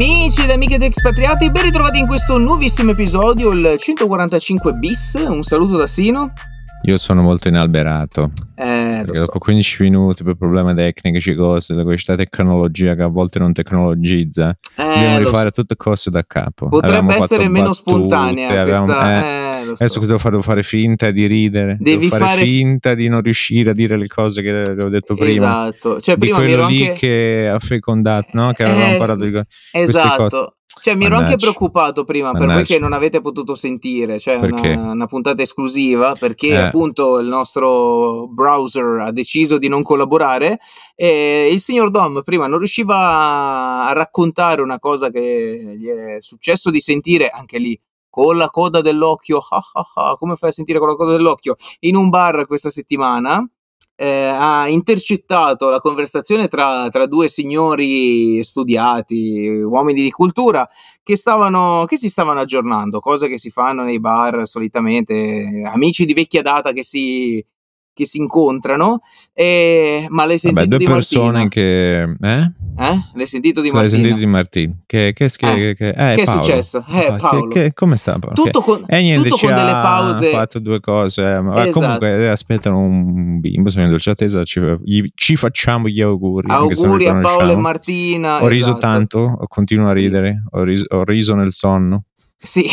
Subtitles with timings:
[0.00, 5.14] Amici ed amiche ed expatriati, ben ritrovati in questo nuovissimo episodio, il 145 bis.
[5.14, 6.32] Un saluto da Sino.
[6.88, 8.30] Io sono molto inalberato.
[8.54, 9.26] Eh, Perché so.
[9.26, 14.56] dopo 15 minuti per problemi tecnici, cose, da questa tecnologia che a volte non tecnologizza,
[14.74, 15.60] dobbiamo Eh, lo rifare so.
[15.60, 16.68] tutte cose da capo.
[16.68, 19.12] Potrebbe Avevamo essere meno battute, spontanea avevamo- questa.
[19.12, 19.72] eh, eh, so.
[19.72, 20.30] Adesso cosa devo fare?
[20.30, 21.76] Devo fare finta di ridere.
[21.78, 25.14] Devi devo fare, fare- finta di non riuscire a dire le cose che avevo detto
[25.14, 25.30] prima.
[25.68, 26.00] Esatto.
[26.00, 26.98] Cioè, Di prima mi quello lì anche.
[26.98, 28.52] che ha fecondato, no?
[28.52, 29.40] Che avevamo Eh, parlato di
[29.72, 30.54] Esatto.
[30.80, 31.50] Cioè, mi ero anche Mannaggia.
[31.50, 32.74] preoccupato prima per voi Mannaggia.
[32.74, 36.56] che non avete potuto sentire, cioè una, una puntata esclusiva, perché Eh.
[36.56, 40.58] appunto il nostro browser ha deciso di non collaborare
[40.94, 46.70] e il signor Dom prima non riusciva a raccontare una cosa che gli è successo
[46.70, 47.78] di sentire anche lì
[48.10, 51.54] con la coda dell'occhio, ah, ah, ah, come fai a sentire con la coda dell'occhio?
[51.80, 53.46] In un bar questa settimana
[54.00, 60.68] eh, ha intercettato la conversazione tra, tra due signori studiati, uomini di cultura,
[61.02, 66.14] che, stavano, che si stavano aggiornando, cose che si fanno nei bar solitamente, amici di
[66.14, 67.44] vecchia data che si,
[67.98, 69.00] che si incontrano.
[69.34, 71.48] E, ma l'hai sentito Vabbè, due di persone Martina?
[71.48, 72.02] che...
[72.02, 72.52] Eh?
[72.80, 73.00] Eh?
[73.14, 74.02] L'hai sentito di L'hai Martina?
[74.02, 74.74] sentito di Martino?
[74.86, 76.42] Che, che, che, Eh, che, eh, che è Paolo.
[76.42, 76.84] successo?
[76.88, 77.48] Eh, Ah, Paolo.
[77.48, 78.34] che- come sta Paolo?
[78.36, 80.28] Tutto con, E niente, tutto con delle ha pause.
[80.28, 81.22] fatto due cose.
[81.34, 81.80] eh, Ma Esatto.
[81.80, 84.44] comunque eh, aspettano un bimbo, sono in dolce attesa.
[84.44, 84.60] Ci,
[85.14, 86.50] ci facciamo gli auguri.
[86.52, 87.56] Auguri a Paolo e.
[87.56, 88.42] Martina.
[88.42, 88.78] Ho riso esatto.
[88.78, 90.44] tanto, continuo a ridere.
[90.52, 92.04] Ho riso, ho riso nel sonno.
[92.40, 92.66] Sì,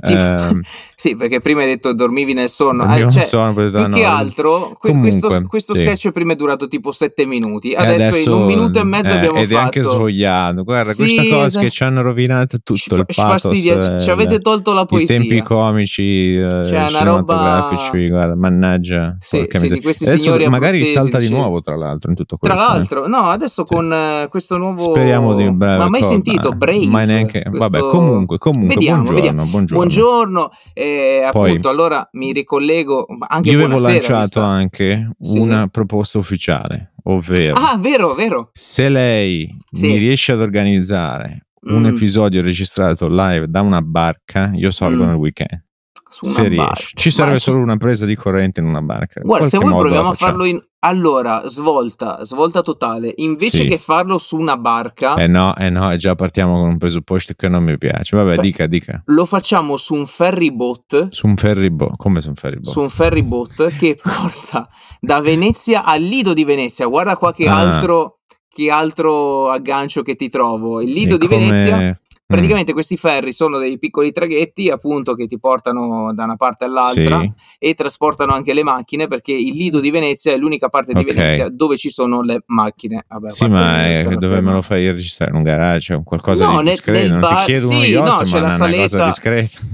[0.00, 0.60] tipo- Ehm,
[0.96, 2.84] sì, perché prima hai detto dormivi nel sonno.
[2.84, 5.82] non cioè, so, poi ho detto, più no, che altro, que- questo, Comunque, questo sì.
[5.84, 7.70] sketch prima è durato tipo sette minuti.
[7.70, 9.58] E Adesso, in un minuto e mezzo eh, abbiamo ed fatto.
[9.58, 10.64] è anche svogliato.
[10.64, 11.64] Guarda, Sì, questa cosa esatto.
[11.64, 13.24] che ci hanno rovinato tutto Ci, il pathos.
[13.42, 15.18] fastidia, ci, eh, avete tolto la i poesia.
[15.18, 19.16] tempi comici eh, Cioè, una roba- cinematografici, guarda, mannaggia.
[19.20, 22.52] Sì, sì, di questi Adesso signori magari salta di nuovo, tra l'altro, in tutto Tra
[22.54, 22.70] questo.
[22.70, 22.76] eh.
[22.76, 24.76] l'altro, no, adesso con eh, questo nuovo.
[24.78, 26.50] Speriamo di breve Ma mai sentito.
[26.52, 26.86] Brave?
[26.86, 29.76] Ma neanche, vabbè, comunque, comunque, Vediamo, buongiorno.
[29.94, 30.48] Buongiorno.
[30.48, 33.06] Buongiorno, eh, Poi- appunto, allora mi ricollego.
[33.26, 35.38] Anche Io avevo lanciato anche Sì.
[35.38, 38.50] una proposta ufficiale, ovvero Ah, vero, vero.
[38.52, 39.88] se lei Sì.
[39.88, 41.86] mi riesce ad organizzare un Mm.
[41.96, 45.06] episodio registrato live da una barca, io salgo Mm.
[45.08, 45.64] nel weekend.
[46.12, 46.74] Su una Se barca.
[46.74, 46.90] riesce.
[46.96, 49.20] Ci serve Ma- solo una presa di corrente in una barca.
[49.20, 50.60] Guarda, se vuoi proviamo a farlo in...
[50.82, 53.12] Allora, svolta, svolta totale.
[53.18, 53.64] Invece Sì.
[53.66, 57.34] che farlo su una barca, Eh no, eh no, e già partiamo con un presupposto
[57.36, 58.16] che non mi piace.
[58.16, 59.02] Vabbè, Fa- dica, dica.
[59.06, 61.96] lo facciamo su un ferry boat, Su un ferryboat.
[61.96, 62.72] Come su un ferryboat?
[62.72, 64.68] su un ferry boat che porta
[65.00, 66.86] da Venezia al Lido di Venezia.
[66.86, 67.58] Guarda qua che Ah.
[67.58, 68.16] altro
[68.52, 70.80] che altro aggancio che ti trovo.
[70.80, 72.00] Il Lido E di come- Venezia,
[72.30, 76.64] Mm, praticamente questi ferri sono dei piccoli traghetti appunto che ti portano da una parte
[76.64, 77.32] all'altra sì.
[77.58, 81.06] e trasportano anche le macchine perché il Lido di Venezia è l'unica parte di Ok.
[81.12, 83.04] Venezia dove ci sono le macchine.
[83.08, 85.32] Vabbè, Sì, ma eh, dove me lo fai registrare?
[85.32, 85.94] In un garage?
[85.94, 86.98] Un qualcosa No, di nel- discreto?
[87.00, 89.14] nel non bar- ti chiedo sì, yacht, no, c'è la saletta-.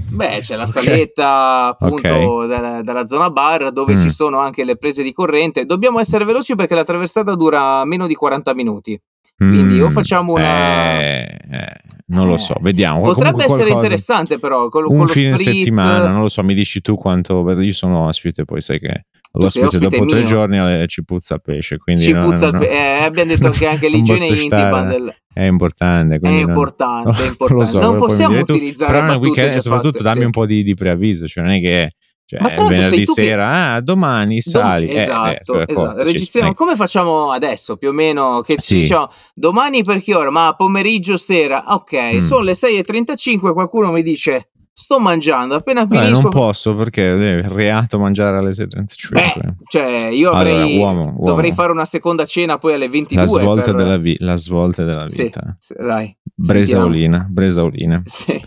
[0.09, 0.69] Beh, c'è la Ok.
[0.69, 2.47] saletta appunto Ok.
[2.47, 4.01] della, della zona bar dove Mm.
[4.01, 5.65] ci sono anche le prese di corrente.
[5.65, 8.99] Dobbiamo essere veloci perché la traversata dura meno di 40 minuti.
[9.37, 11.73] Quindi o Mm, facciamo una- eh, eh,
[12.09, 13.01] non lo Eh, so, vediamo.
[13.01, 15.57] Potrebbe essere qualcosa- interessante però con, con Un lo fine spritz.
[15.57, 17.49] settimana, non lo so, mi dici tu quanto.
[17.61, 20.27] Io sono ospite, poi sai che l'ospite ospite dopo tre mio.
[20.27, 21.77] giorni eh, ci puzza il pesce.
[21.77, 22.59] Quindi Ci no, puzza no, il no.
[22.59, 25.13] pe- eh, abbiamo detto che anche l'igiene intima del...
[25.33, 26.15] È importante.
[26.15, 27.65] è quindi non- importante, è importante.
[27.67, 30.25] so, non possiamo direi tu, utilizzare però weekend, soprattutto fatte, dammi sì.
[30.25, 31.91] un po' di, di preavviso, cioè non è che
[32.29, 34.87] cioè, Ma venerdì tu che- sera, ah, domani Dom- sali.
[34.87, 35.81] Eh, eh, esatto, scusa, esatto.
[35.81, 36.53] accordaci, registriamo eh.
[36.53, 38.73] come facciamo adesso più o meno che Sì.
[38.75, 42.19] ci diciamo domani per che ora ma pomeriggio sera ok Mm.
[42.19, 44.49] sono le 6.35 qualcuno mi dice
[44.79, 49.09] sto mangiando appena finisco non posso perché è reato mangiare alle 6.35.
[49.11, 51.23] Beh, cioè io Allora, avrei uomo, uomo.
[51.25, 54.83] dovrei fare una seconda cena poi alle 22 la, svolta per- della vi- la svolta
[54.83, 55.55] della vita.
[55.59, 58.03] sì, dai Bresaolina, bresaolina.
[58.05, 58.39] sì.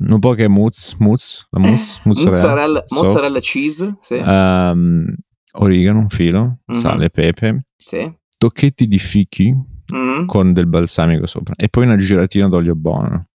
[0.00, 3.02] Un po' che mousse, mousse, la mousse, mozzarella, mozzarella, so.
[3.02, 5.14] mozzarella cheese sì, Ehm,
[5.52, 6.76] origano, un filo, Mhm.
[6.76, 8.12] sale, pepe, sì.
[8.36, 9.54] tocchetti di fichi
[9.92, 10.26] Mhm.
[10.26, 13.27] con del balsamico sopra e poi una giratina d'olio buono.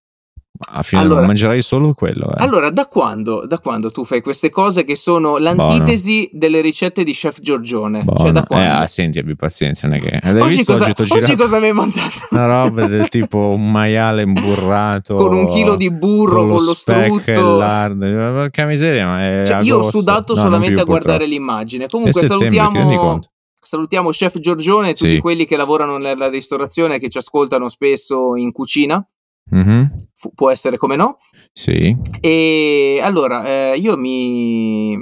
[0.68, 2.26] Alla fine Allora- non mangerai solo quello.
[2.30, 2.34] Eh.
[2.42, 7.12] Allora, da quando, da quando tu fai queste cose che sono l'antitesi delle ricette di
[7.12, 8.04] Chef Giorgione?
[8.04, 8.20] Buono.
[8.20, 8.74] Cioè, da Eh, quando?
[8.74, 10.16] ah, senti, abbi pazienza, non è che...
[10.22, 12.14] Hai oggi, visto cosa, oggi oggi cosa mi hai mandato?
[12.30, 17.26] una roba del tipo un maiale imburrato con un chilo di burro, con lo, speck
[17.28, 17.56] e strutto.
[17.58, 18.06] lardo.
[18.06, 21.24] Porca miseria, ma è Cioè, io ho sudato No, solamente a guardare purtroppo.
[21.32, 21.88] l'immagine.
[21.88, 23.18] Comunque salutiamo,
[23.60, 25.18] salutiamo Chef Giorgione e tutti Sì.
[25.18, 29.04] quelli che lavorano nella ristorazione che ci ascoltano spesso in cucina.
[29.50, 29.94] Mhm.
[30.14, 31.16] Fu- può essere come no.
[31.52, 31.96] Sì.
[32.20, 34.96] E allora eh, io mi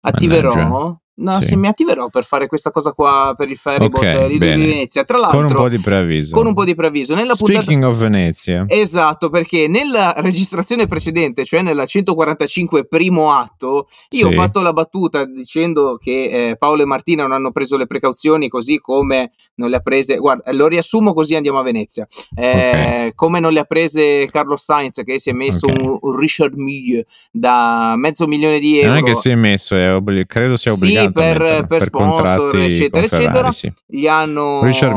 [0.00, 1.00] attiverò, Mannaggia.
[1.18, 1.46] No, Sì.
[1.48, 4.66] sì, mi attiverò per fare questa cosa qua per il ferryboat Ok, eh, di bene.
[4.66, 5.02] Venezia.
[5.04, 6.36] Tra Con un l'altro, po' di preavviso.
[6.36, 7.14] con un po' di preavviso.
[7.14, 8.64] Nella puntata Speaking of Venezia.
[8.68, 14.36] Esatto, perché nella registrazione precedente, cioè nella 145 primo atto, io ho Sì.
[14.36, 18.78] fatto la battuta dicendo che eh, Paolo e Martina non hanno preso le precauzioni così
[18.78, 23.52] come non le ha prese, guarda, lo riassumo così andiamo a Venezia, Eh, come non
[23.52, 25.74] le ha prese Carlos Sainz che si è messo Ok.
[25.80, 28.88] un, un Richard Mille da mezzo milione di euro.
[28.90, 30.78] Non è che si è messo, è obbli- credo sia Sì,
[31.12, 33.52] per- per sponsor, eccetera, eccetera.
[33.52, 33.72] sì.
[33.86, 34.94] Gli hanno Richard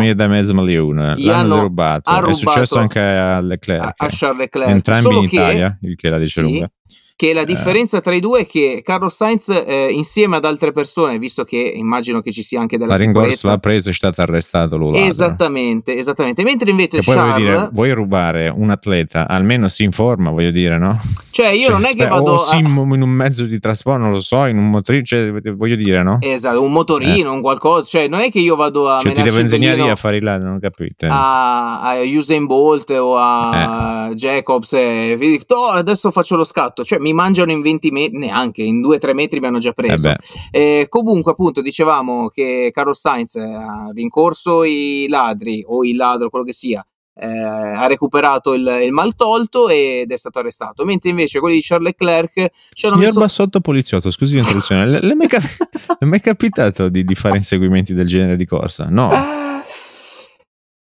[0.54, 1.56] milione, Gli l'hanno
[2.04, 3.84] ha È successo rubato anche a Leclerc.
[3.98, 4.70] a Charles Leclerc.
[4.70, 6.72] Entrambi Solo in che- Italia, il che la dice Sì, lunga.
[7.20, 7.46] Che la Eh.
[7.46, 11.58] differenza tra i due è che Carlos Sainz eh, insieme ad altre persone, visto che
[11.58, 14.94] immagino che ci sia anche della La sicurezza, l'ha presa e è stato arrestato lui.
[14.94, 15.06] ladro.
[15.06, 16.44] esattamente, esattamente.
[16.44, 20.78] Mentre invece Che voglio Charles, dire, vuoi rubare un atleta, almeno si informa, voglio dire,
[20.78, 20.98] no?
[21.32, 24.00] cioè io Cioè, non è che spe- vado o a, in un mezzo di trasporto,
[24.02, 26.20] non lo so, in un motorino, cioè, voglio dire, no?
[26.22, 29.40] esatto, un motorino, un qualcosa, cioè non è che io vado a Cioè, ti devo
[29.42, 31.08] insegnare a fare il non capite?
[31.08, 33.20] a, a Usain Bolt o Eh.
[33.22, 37.92] a Jacobs e vi dico, "Oh, adesso faccio lo scatto, cioè mi mangiano in 20
[37.92, 40.10] metri, neanche in 2-3 metri mi hanno già Eh preso.
[40.10, 40.18] beh,
[40.52, 46.46] Eh, comunque, appunto, dicevamo che Carlos Sainz ha rincorso i ladri o il ladro, quello
[46.46, 46.84] che sia.
[47.22, 50.86] eh, ha recuperato il, il mal tolto ed è stato arrestato.
[50.86, 53.20] Mentre invece quelli di Charles Leclerc Signor messo.
[53.20, 57.16] Bassotto Poliziotto, scusi l'introduzione, le, le è mai cap- le è mai capitato di, di
[57.16, 58.88] fare inseguimenti del genere di corsa?
[58.90, 59.12] No.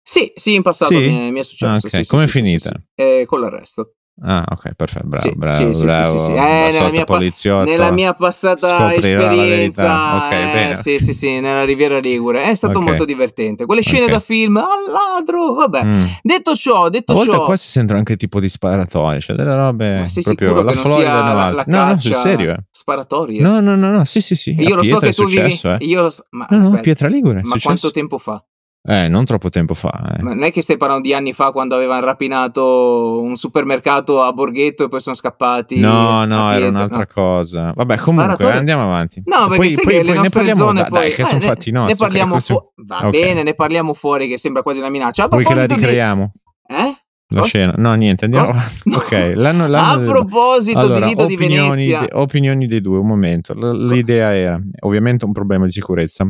[0.06, 1.00] Sì, sì, in passato Sì?
[1.00, 1.88] mi, è, mi è successo.
[1.88, 2.04] Ah, ok.
[2.04, 2.72] sì, Com'è sì, sì, finita?
[2.96, 3.94] Eh, con l'arresto.
[4.21, 6.18] Ah, ok, perfetto, bravo, Sì, bravo, sì, sì, sì, bravo.
[6.19, 6.31] sì, sì.
[6.33, 7.63] Eh, nella mia pa-.
[7.63, 10.15] Nella mia passata esperienza, verità.
[10.27, 10.75] Ok, eh, bene.
[10.75, 12.86] sì, sì, sì, nella Riviera Ligure, è stato Ok.
[12.86, 13.65] molto divertente.
[13.65, 14.12] Quelle scene Ok.
[14.12, 15.83] da film, al ladro, vabbè.
[15.86, 16.04] Mm.
[16.21, 20.00] Detto ciò, detto A ciò, qua si sentono anche tipo di sparatorie, cioè delle robe
[20.01, 22.57] ma sei proprio la Florida sia la, la No, no, sul serio, eh.
[22.69, 23.42] sparatorie?
[23.42, 24.56] No, no, no, no, sì, sì, sì.
[24.57, 25.88] E io a lo so che tu è successo, vivi, eh.
[25.88, 28.42] io lo so- ma No, no, Pietra Ligure ma quanto tempo fa?
[28.85, 29.91] Eh, non troppo tempo fa.
[30.18, 30.21] eh.
[30.21, 34.33] Ma non è che stai parlando di anni fa quando avevano rapinato un supermercato a
[34.33, 35.80] Borghetto e poi sono scappati?
[35.80, 37.07] No, no, era un'altra No.
[37.13, 37.71] cosa.
[37.74, 39.21] Vabbè, comunque Sparatore- andiamo avanti.
[39.25, 41.21] No, perché poi, sai poi- che poi le ne parliamo zone da- poi dai, che
[41.21, 41.94] eh, sono ne- fatti nostri.
[41.94, 43.09] Ne parliamo questo- fu- Va Ok.
[43.12, 45.24] bene, ne parliamo fuori che sembra quasi una minaccia.
[45.24, 46.31] A Vuoi che la proposito di ricreiamo?
[46.68, 46.94] Eh?
[47.33, 47.47] La Cosa?
[47.57, 47.74] scena?
[47.77, 48.81] No, niente, andiamo avanti.
[48.94, 52.01] Ok, l'anno, l'anno A del- proposito Allora, di Lido di Venezia.
[52.01, 53.53] de- opinioni dei due, un momento.
[53.53, 56.30] L- l'idea era ovviamente un problema di sicurezza.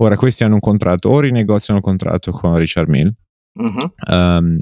[0.00, 3.12] Ora, questi hanno un contratto, o rinegoziano il contratto con Richard Mill,
[3.58, 4.58] Mhm, ehm,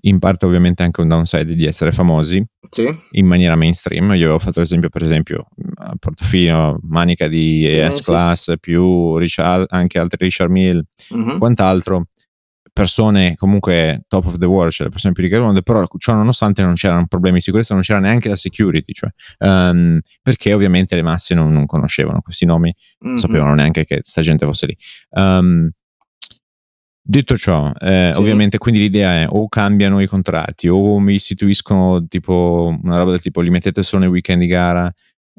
[0.00, 2.92] in parte ovviamente anche un downside di essere famosi Sì.
[3.12, 4.06] in maniera mainstream.
[4.14, 5.46] Io avevo fatto l'esempio, per esempio,
[5.76, 11.38] a Portofino, Manica di Sì, ES sì, Class, più Richard- anche altri Richard Mill, mhm.
[11.38, 12.06] quant'altro.
[12.76, 16.12] Persone comunque top of the world, cioè le persone più ricche del mondo, però ciò
[16.12, 19.08] nonostante non c'erano problemi di sicurezza, non c'era neanche la security, cioè,
[19.38, 23.18] ehm, perché ovviamente le masse non, non conoscevano questi nomi, non Mhm.
[23.18, 24.76] sapevano neanche che sta gente fosse lì.
[25.12, 25.70] Ehm,
[27.02, 28.18] detto ciò, eh, Sì.
[28.20, 33.22] ovviamente quindi l'idea è o cambiano i contratti o mi istituiscono tipo una roba del
[33.22, 34.92] tipo li mettete solo nei weekend di gara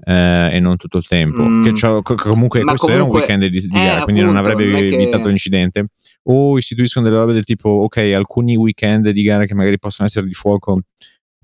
[0.05, 1.41] eh, e non tutto il tempo.
[1.43, 1.63] Mm.
[1.65, 1.73] Che
[2.03, 4.51] co- comunque Ma questo era un comunque- weekend di, di eh, gara, quindi non appunto,
[4.51, 5.87] avrebbe non che- evitato l'incidente.
[6.29, 10.25] O istituiscono delle robe del tipo ok, alcuni weekend di gara che magari possono essere
[10.27, 10.79] di fuoco.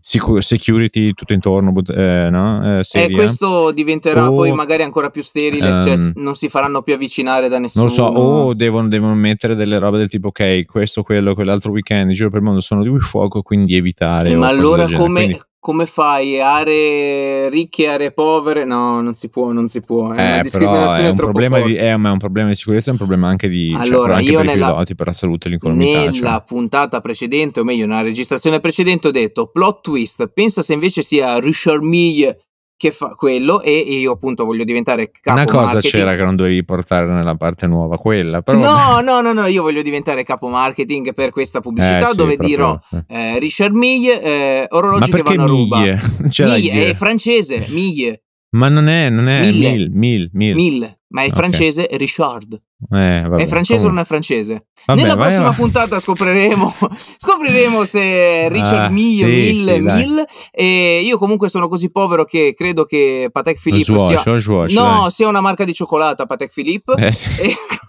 [0.06, 2.62] security tutto intorno, eh, no?
[2.76, 3.16] Eh, E seria.
[3.16, 7.48] questo diventerà O- poi magari ancora più sterile, cioè Ehm, non si faranno più avvicinare
[7.48, 7.86] da nessuno.
[7.86, 11.72] Non lo so, o devono, devono mettere delle robe del tipo, ok, questo, quello, quell'altro
[11.72, 14.32] weekend in giro per il mondo sono di fuoco, quindi evitare.
[14.32, 16.42] Eh, ma allora come, Quindi, come fai?
[16.42, 18.66] Aree ricche, aree povere?
[18.66, 20.12] No, non si può, non si può.
[20.12, 21.72] È eh, una discriminazione è un, troppo problema forte.
[21.72, 24.16] di, è, ma è un problema di sicurezza, è un problema anche di cioè, Allora,
[24.16, 26.00] anche io per i nella- piloti, per la salute e l'incolumità.
[26.00, 26.44] Nella cioè.
[26.46, 30.28] puntata precedente, o meglio, nella registrazione precedente, ho detto plot twist.
[30.34, 32.43] Pensa se invece sia Richard Mille
[32.84, 35.94] che fa quello, e io appunto voglio diventare capo Una cosa marketing.
[35.94, 39.62] c'era che non dovevi portare nella parte nuova, quella, però No, no, no, no, io
[39.62, 44.66] voglio diventare capo marketing per questa pubblicità Eh, sì, dove dirò eh, Richard Mille, eh,
[44.68, 45.80] orologi che vanno a ruba.
[45.80, 46.90] miglie?
[46.90, 48.23] È francese, Mille,
[48.54, 49.70] Ma non è, non è Mille.
[49.70, 50.56] mil, mil, mil.
[50.56, 51.34] Mille, ma è Ok.
[51.34, 52.54] francese Richard.
[52.92, 54.02] Eh, vabbè, è francese o non comunque.
[54.02, 54.66] è francese?
[54.86, 55.62] Vabbè, Nella vai prossima avanti.
[55.62, 56.74] puntata scopriremo,
[57.18, 60.06] scopriremo se Richard Ah, Mille, sì, Mille, sì, dai.
[60.06, 60.26] Mille.
[60.52, 64.20] E io comunque sono così povero che credo che Patek Philippe sia...
[64.20, 66.94] Swatch, lo Swatch, No, sia una marca di cioccolata Patek Philippe.
[66.96, 67.06] dai.
[67.08, 67.30] Eh, sì.
[67.42, 67.56] E-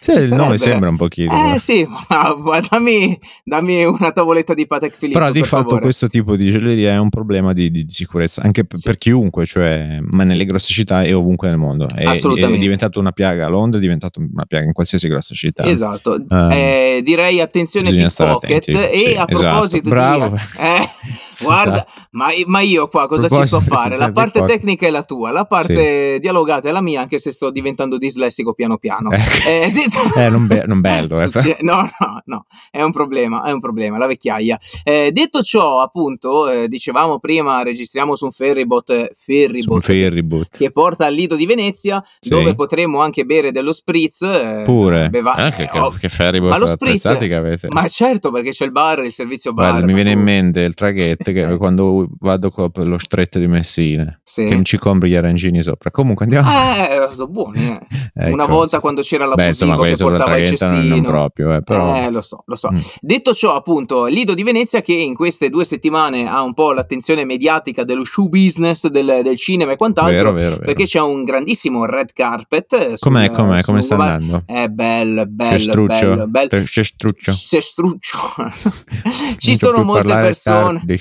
[0.00, 1.54] Sì, il nome sembra un pochino.
[1.54, 5.18] Eh sì, ma dammi, dammi una tavoletta di Patek Philippe.
[5.18, 5.80] Però di per fatto favore.
[5.82, 8.84] questo tipo di gioielleria è un problema di, di- sicurezza anche per, Sì.
[8.86, 10.46] per chiunque, cioè, ma nelle Sì.
[10.46, 11.86] grosse città e ovunque nel mondo.
[11.88, 12.56] È, Assolutamente.
[12.56, 15.64] è diventato una piaga a Londra, è diventato una piaga in qualsiasi grossa città.
[15.64, 19.26] Esatto, Ehm, Eh, direi attenzione pickpocket e sì, a esatto.
[19.38, 20.28] proposito Bravo.
[20.30, 20.34] di...
[20.58, 20.88] eh,
[21.44, 21.90] Guarda, Esatto.
[22.12, 23.90] ma, ma io qua cosa ci sto a fare?
[23.90, 27.32] La Sandy parte tecnica è la tua, la parte dialogata è la mia, anche se
[27.32, 29.10] sto diventando dislessico piano piano.
[29.10, 33.52] Eh, detto- Eh, non, be- non bello, eh, No, no, no, è un problema, è
[33.52, 34.58] un problema, la vecchiaia.
[34.84, 40.56] Eh, detto ciò, appunto, eh, dicevamo prima, registriamo su un ferryboat, un ferryboat ferryboat.
[40.58, 42.28] che porta al Lido di Venezia, Sì.
[42.30, 44.22] dove potremo anche bere dello spritz.
[44.22, 45.08] eh, Pure.
[45.08, 47.68] beva- Ah, che, eh, oh, che ferryboat ma lo spritz- che avete.
[47.70, 49.70] ma certo, perché c'è il bar, il servizio bar.
[49.70, 54.18] Guarda, mi viene in mente il traghetto che quando vado per lo stretto di Messina,
[54.22, 54.46] Sì.
[54.46, 55.90] che non ci compri gli arancini sopra.
[55.90, 56.48] Comunque andiamo.
[56.50, 57.58] Eh, sono buoni.
[57.68, 57.80] eh.
[58.12, 58.82] Ecco, Una volta sì.
[58.82, 60.94] quando c'era la Beh, insomma, che portava il cestino.
[60.96, 61.96] non proprio, eh, però.
[61.96, 62.70] Eh, lo so, lo so.
[62.72, 62.78] Mm.
[63.00, 67.24] Detto ciò, appunto, Lido di Venezia che in queste due settimane ha un po' l'attenzione
[67.24, 70.64] mediatica dello show business, del, del cinema e quant'altro, Vero, vero, vero.
[70.64, 72.72] perché c'è un grandissimo red carpet.
[72.74, 74.22] eh, sul- Com'è, com'è, come sta lungomare.
[74.22, 74.44] andando?
[74.52, 76.06] È bello, è C'è bello, struccio?
[76.08, 76.48] bello, bello.
[76.64, 77.32] C'è- struccio?
[77.32, 78.18] C'è struccio.
[79.38, 80.78] Ci sono molte persone.
[80.78, 80.98] tardi.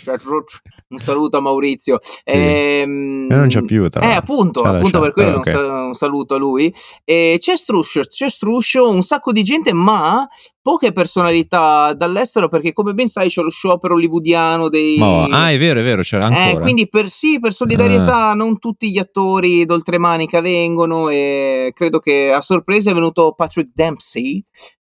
[0.90, 2.00] Un saluto a Maurizio.
[2.24, 6.36] Ehm, E non c'è più, tra Eh, appunto, appunto per quello un, sa- un saluto
[6.36, 6.74] a lui.
[7.04, 10.28] E c'è Struscio, c'è Struscio, un sacco di gente, ma
[10.62, 14.98] poche personalità dall'estero, perché come ben sai c'è lo sciopero hollywoodiano dei...
[14.98, 16.44] Ma- ah, è vero, è vero, c'era ancora.
[16.44, 16.50] Ah.
[16.50, 22.32] Eh, quindi per sì, per solidarietà, non tutti gli attori d'oltremanica vengono e credo che
[22.32, 24.44] a sorpresa è venuto Patrick Dempsey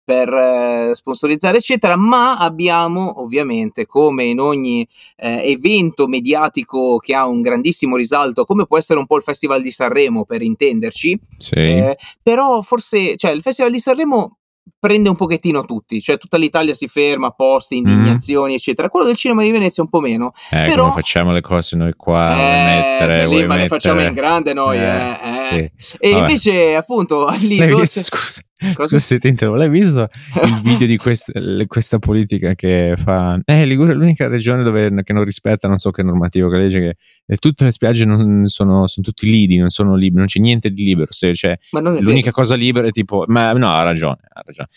[0.08, 4.88] per eh, sponsorizzare eccetera, ma abbiamo ovviamente come in ogni
[5.18, 9.62] eh, evento mediatico che ha un grandissimo risalto, come può essere un po' il Festival
[9.62, 11.56] di Sanremo per intenderci, Sì.
[11.56, 14.38] eh, però forse, cioè il Festival di Sanremo
[14.80, 18.88] prende un pochettino tutti, cioè tutta l'Italia si ferma, posti, indignazioni, eccetera.
[18.90, 20.32] Quello del cinema di Venezia un po' meno.
[20.52, 22.32] eh, però- come facciamo le cose noi qua?
[22.32, 25.72] Eh, mettere, lì, ma le mettere- facciamo in grande noi, Eh, eh, eh.
[25.78, 25.96] sì.
[26.00, 26.22] E Vabbè.
[26.22, 28.88] invece, appunto, lì dove scusa, Cosa?
[28.88, 30.10] scusa se ti interrompo, l'hai visto
[30.44, 35.14] il video di quest- questa politica che fa eh Liguria è l'unica regione dove che
[35.14, 39.06] non rispetta non so che normativo che legge che tutte le spiagge non sono, sono
[39.06, 42.02] tutti lidi non sono liberi non c'è niente di libero se c'è Ma non è
[42.02, 44.70] l'unica cosa libera è tipo ma no ha ragione ha ragione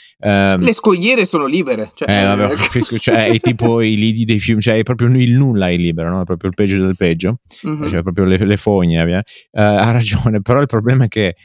[0.51, 0.65] vero.
[0.65, 1.91] Le scogliere sono libere.
[1.95, 5.33] Cioè, eh, vabbè, capisco, cioè, è tipo i lidi dei film, cioè è proprio il
[5.33, 6.23] nulla è libero, no?
[6.23, 7.89] È proprio il peggio del peggio, mhm.
[7.89, 8.99] cioè proprio le, le fogne.
[9.01, 9.23] Eh,
[9.53, 11.37] ha ragione, però il problema è che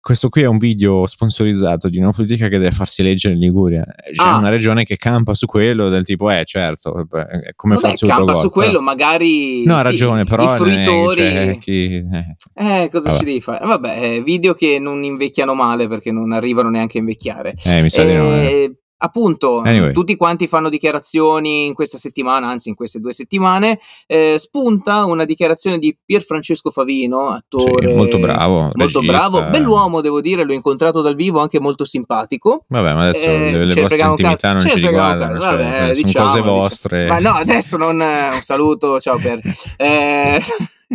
[0.00, 3.84] questo qui è un video sponsorizzato di una politica che deve farsi leggere in Liguria.
[4.12, 4.36] C'è Ah.
[4.38, 7.06] una regione che campa su quello, del tipo, eh, certo,
[7.54, 10.48] come Vabbè, farsi campa autogol, su quello, però- magari No, ha sì, ragione, però i
[10.48, 11.20] che fruitori.
[11.20, 12.36] c'è chi- eh.
[12.54, 13.18] Eh, cosa Vabbè.
[13.18, 13.64] ci devi fare?
[13.66, 17.54] Vabbè, eh, video che non invecchiano male perché non arrivano neanche a invecchiare.
[17.64, 18.24] Eh, mi sa di no.
[18.24, 18.74] eh.
[19.02, 19.92] Appunto, Anyway.
[19.92, 23.78] tutti quanti fanno dichiarazioni in questa settimana, anzi in queste due settimane.
[24.06, 29.28] eh, spunta una dichiarazione di Pier Francesco Favino, attore Sì, molto bravo, molto regista.
[29.30, 30.44] bravo, bell'uomo, devo dire.
[30.44, 32.64] L'ho incontrato dal vivo, anche molto simpatico.
[32.68, 35.46] Vabbè, ma adesso Eh, le, le vostre intimità cazzo, non ci riguardano, cazzo.
[35.48, 36.58] cioè, Vabbè, sono diciamo, cose diciamo.
[36.58, 37.06] vostre.
[37.06, 38.00] Ma no, adesso non.
[38.02, 39.40] eh, Un saluto, ciao Per.
[39.78, 40.40] Eh,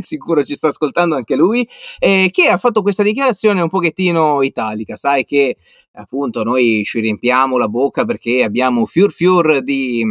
[0.02, 1.68] sicuro ci sta ascoltando anche lui.
[2.00, 4.96] eh, che ha fatto questa dichiarazione un pochettino italica.
[4.96, 5.58] Sai che
[5.94, 10.04] appunto noi ci riempiamo la bocca perché abbiamo fior fior di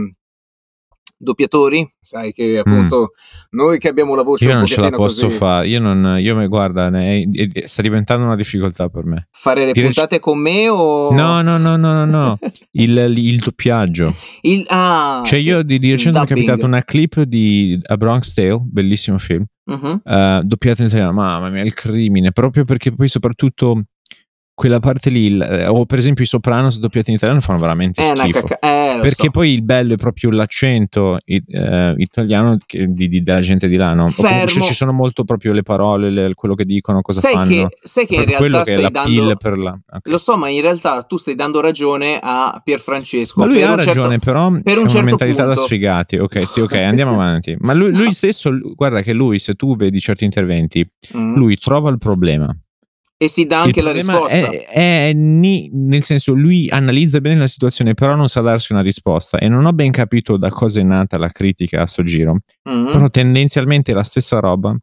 [1.17, 1.91] doppiatori.
[2.01, 3.13] Sai che appunto
[3.51, 4.49] noi che abbiamo la voce Mm.
[4.49, 7.67] Io un non ce la posso fare, io non, io mi guarda, ne- è- è-
[7.67, 9.29] sta diventando una difficoltà per me.
[9.31, 11.13] fare le Dire- puntate con me o.
[11.15, 12.39] No, no, no, no, no, no.
[12.73, 14.13] Il, il doppiaggio.
[14.43, 15.47] Il, ah, cioè, sì.
[15.47, 19.45] io di, di recente mi è capitato una clip di A Bronx Tale, bellissimo film,
[19.67, 20.01] Mhm.
[20.05, 21.13] eh, doppiato in italiano.
[21.13, 23.85] Mamma mia, il crimine, proprio perché poi soprattutto
[24.55, 28.23] quella parte lì, eh, o per esempio i Sopranos doppiati in italiano fanno veramente una
[28.23, 28.43] schifo.
[28.43, 29.31] cacca- eh, Perché so.
[29.31, 31.43] poi il bello è proprio l'accento eh,
[31.97, 34.09] italiano di- di- della gente di là, no?
[34.15, 37.49] Comunque ci sono molto proprio le parole, le- quello che dicono, cosa sai fanno.
[37.49, 39.71] che, sai che in realtà che stai dando per la...
[39.73, 40.01] ok.
[40.09, 43.85] lo so ma in realtà tu stai dando ragione a Pierfrancesco Ma lui ha certo-
[43.87, 45.63] ragione, però per è un una certo mentalità da punto.
[45.63, 46.17] sfigati.
[46.19, 47.57] Ok, sì, ok, andiamo avanti.
[47.59, 51.35] Ma lui, lui stesso, guarda che lui, se tu vedi certi interventi, Mm.
[51.35, 52.55] lui trova il problema.
[53.25, 54.67] E si dà anche la risposta È,
[55.09, 59.39] è ni- nel senso, lui analizza bene la situazione, però non sa darsi una risposta.
[59.39, 62.41] E non ho ben capito da cosa è nata la critica a sto giro.
[62.69, 62.91] Mm.
[62.91, 64.77] Però tendenzialmente è la stessa roba.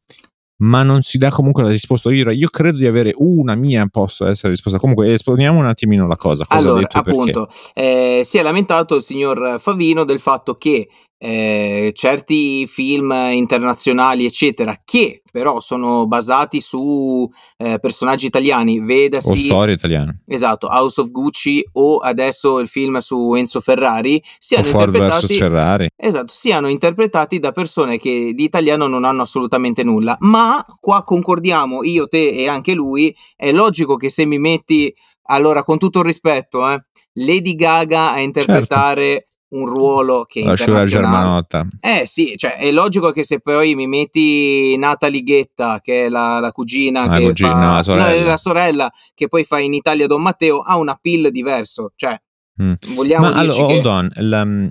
[0.63, 2.11] Ma non si dà comunque la risposta.
[2.11, 4.77] Io, io credo di avere una mia possa essere risposta.
[4.77, 6.45] Comunque, esponiamo un attimino la cosa.
[6.45, 10.87] Cosa allora appunto eh, si è lamentato il signor Favino del fatto che
[11.23, 19.37] eh, certi film internazionali eccetera che però sono basati su eh, personaggi italiani O vedasi
[19.37, 20.13] storia italiana.
[20.27, 24.95] Esatto, House of Gucci o adesso il film su Enzo Ferrari O siano Ford vs
[24.95, 25.89] interpretati Ferrari.
[25.95, 31.83] Esatto, siano interpretati da persone che di italiano non hanno assolutamente nulla, ma qua concordiamo
[31.83, 34.93] io, te e anche lui, è logico che se mi metti,
[35.27, 40.85] allora con tutto il rispetto, eh, Lady Gaga a interpretare un ruolo che internazionale.
[40.87, 41.67] germanotta.
[41.81, 46.39] Eh sì, cioè è logico che se poi mi metti Natalie Ghetta, che è la,
[46.39, 48.09] la cugina La che cugina, fa no, la sorella.
[48.11, 52.15] è la sorella che poi fa in Italia Don Matteo, ha un appeal diverso, cioè
[52.61, 52.73] Mm.
[52.95, 54.09] vogliamo Ma dirci allora, che hold on.
[54.15, 54.67] la- mm,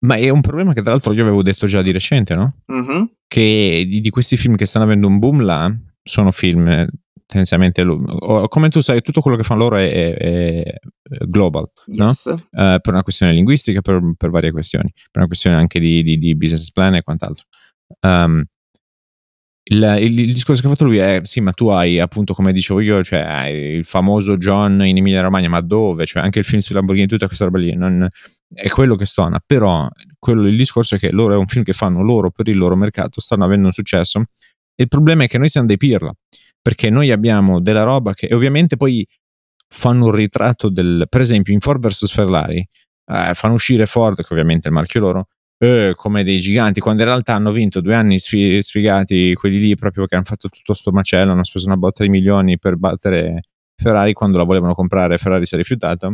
[0.00, 2.56] ma è un problema che tra l'altro io avevo detto già di recente, no?
[2.66, 5.72] Mhm, Che di, di questi film che stanno avendo un boom là,
[6.02, 6.88] sono film eh,
[7.30, 7.84] tendenzialmente,
[8.48, 10.78] come tu sai, tutto quello che fanno loro è, è- è
[11.26, 12.04] global, no?
[12.06, 12.26] yes.
[12.26, 16.18] Eh, per una questione linguistica, per, per varie questioni, per una questione anche di, di-
[16.18, 17.46] di business plan e quant'altro.
[18.00, 18.44] Um,
[19.62, 22.52] il, il- il discorso che ha fatto lui è: sì, ma tu hai appunto, come
[22.52, 26.06] dicevo io, cioè il famoso John in Emilia Romagna, ma dove?
[26.06, 28.08] Cioè, anche il film su Lamborghini, tutta questa roba lì, non-
[28.52, 29.40] è quello che stona.
[29.44, 32.56] Però quello- il discorso è che loro è un film che fanno loro per il
[32.56, 34.24] loro mercato, stanno avendo un successo.
[34.74, 36.12] Il problema è che noi siamo dei pirla
[36.60, 39.06] perché noi abbiamo della roba che ovviamente poi
[39.68, 42.66] fanno un ritratto del per esempio in Ford vs Ferrari
[43.06, 47.02] eh, fanno uscire Ford che ovviamente è il marchio loro eh, come dei giganti quando
[47.02, 50.74] in realtà hanno vinto due anni sfi- sfigati quelli lì proprio che hanno fatto tutto
[50.74, 53.42] sto macello hanno speso una botta di milioni per battere
[53.76, 56.12] Ferrari quando la volevano comprare Ferrari si è rifiutata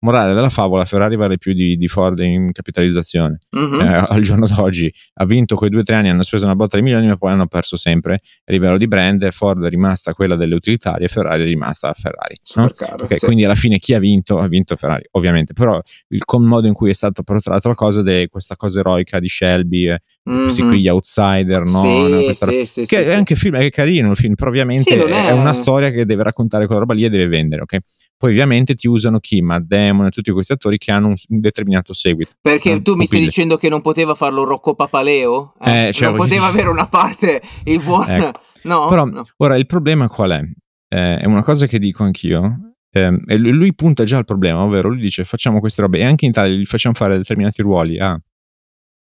[0.00, 3.80] morale della favola Ferrari vale più di, di Ford in capitalizzazione Mhm.
[3.80, 6.76] eh, al giorno d'oggi ha vinto quei due o tre anni, hanno speso una botta
[6.76, 9.28] di milioni, ma poi hanno perso sempre a livello di brand.
[9.30, 12.36] Ford è rimasta quella delle utilitarie, Ferrari è rimasta Ferrari.
[12.54, 12.62] no?
[12.68, 13.24] Supercar, Ok, sì.
[13.24, 14.38] Quindi alla fine chi ha vinto?
[14.38, 15.52] Ha vinto Ferrari, ovviamente.
[15.52, 19.28] Però il modo in cui è stato portato la cosa di questa cosa eroica di
[19.28, 20.68] Shelby, eh, questi Mhm.
[20.68, 22.32] qui gli outsider, no?
[22.32, 25.26] Sì, sì, sì, che è anche film, è carino il film, però ovviamente è...
[25.28, 27.78] è- una storia che deve raccontare quella roba lì e deve vendere, ok?
[28.16, 29.40] Poi ovviamente ti usano chi?
[29.42, 32.32] Matt Damon e tutti questi attori che hanno un, un determinato seguito.
[32.40, 35.54] Perché no, tu mi stai dicendo che non poteva farlo Rocco Papaleo?
[35.60, 38.06] Eh, cioè, non poteva avere una parte il buon...
[38.08, 38.40] Ecco.
[38.62, 39.24] No, Però no.
[39.38, 40.40] ora il problema qual è?
[40.88, 42.74] Eh, è una cosa che dico anch'io.
[42.90, 46.04] ehm, e lui, lui punta già al problema, ovvero lui dice facciamo queste robe e
[46.04, 48.20] anche in Italia gli facciamo fare determinati ruoli a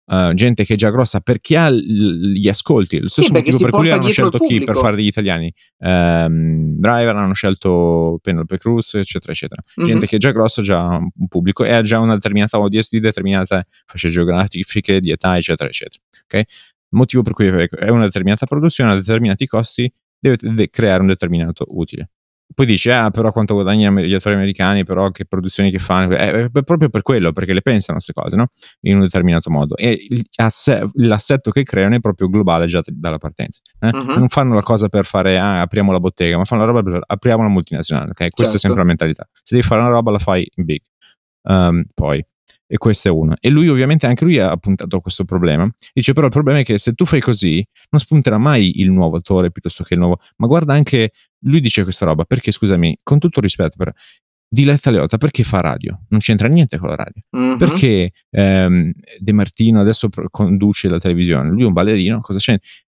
[0.10, 3.00] eh, gente che è già grossa perché ha l- gli ascolti.
[3.00, 5.54] Lo stesso perché motivo per cui hanno scelto chi per fare degli italiani.
[5.80, 9.62] Ehm, Driver hanno scelto Penelope Cruz, eccetera, eccetera.
[9.76, 10.06] Gente Mhm.
[10.06, 13.00] che è già grossa, già ha un pubblico e ha già una determinata audience di
[13.00, 16.02] determinate fasce geografiche, di età, eccetera, eccetera.
[16.26, 16.43] Ok?
[16.89, 21.65] Motivo per cui è una determinata produzione, a determinati costi, deve, deve creare un determinato
[21.70, 22.10] utile.
[22.56, 26.16] Poi dice, ah, però quanto guadagnano gli attori americani, però che produzioni che fanno.
[26.16, 28.48] Eh, eh, proprio per quello, perché le pensano queste cose, no?
[28.82, 29.76] In un determinato modo.
[29.76, 30.08] E
[30.96, 33.62] l'assetto che creano è proprio globale già dalla partenza.
[33.80, 33.92] eh?
[33.94, 34.14] Mhm.
[34.18, 37.02] Non fanno la cosa per fare, ah, apriamo la bottega, ma fanno la roba per
[37.06, 38.16] apriamo la multinazionale, ok?
[38.30, 38.56] Questa Certo.
[38.56, 39.28] è sempre la mentalità.
[39.34, 40.82] Se devi fare una roba, la fai in big.
[41.44, 42.26] Um, poi,
[42.67, 43.36] e questo è uno.
[43.39, 45.69] E lui, ovviamente, anche lui ha puntato a questo problema.
[45.93, 49.17] Dice, però, il problema è che se tu fai così, non spunterà mai il nuovo
[49.17, 50.19] attore piuttosto che il nuovo.
[50.38, 51.12] Ma guarda anche,
[51.45, 53.91] lui dice questa roba perché, scusami, con tutto il rispetto, però,
[54.49, 56.03] Diletta Leotta perché fa radio?
[56.10, 57.21] Non c'entra niente con la radio.
[57.32, 57.58] Mhm.
[57.58, 61.49] Perché ehm, De Martino adesso conduce la televisione?
[61.49, 62.58] Lui è un ballerino, cosa c'è?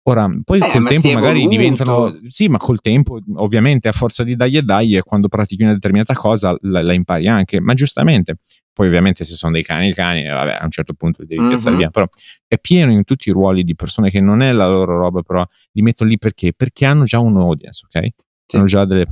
[0.10, 1.50] Ora, poi Eh, col ma tempo magari evoluto.
[1.50, 2.20] diventano.
[2.28, 5.74] Sì, ma col tempo, ovviamente, a forza di dai e dai, e quando pratichi una
[5.74, 8.38] determinata cosa la, la impari anche, ma giustamente.
[8.72, 11.28] Poi, ovviamente, se sono dei cani, i cani, eh, vabbè, a un certo punto li
[11.28, 11.48] devi Mhm.
[11.50, 11.90] piazzare via.
[11.90, 12.08] Però
[12.48, 15.46] è pieno in tutti i ruoli di persone che non è la loro roba, però
[15.74, 16.54] li mettono lì perché?
[16.56, 18.08] Perché hanno già un audience, ok?
[18.56, 19.06] Hanno già delle.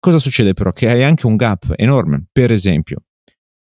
[0.00, 0.72] Cosa succede però?
[0.72, 2.24] Che hai anche un gap enorme.
[2.32, 3.02] Per esempio,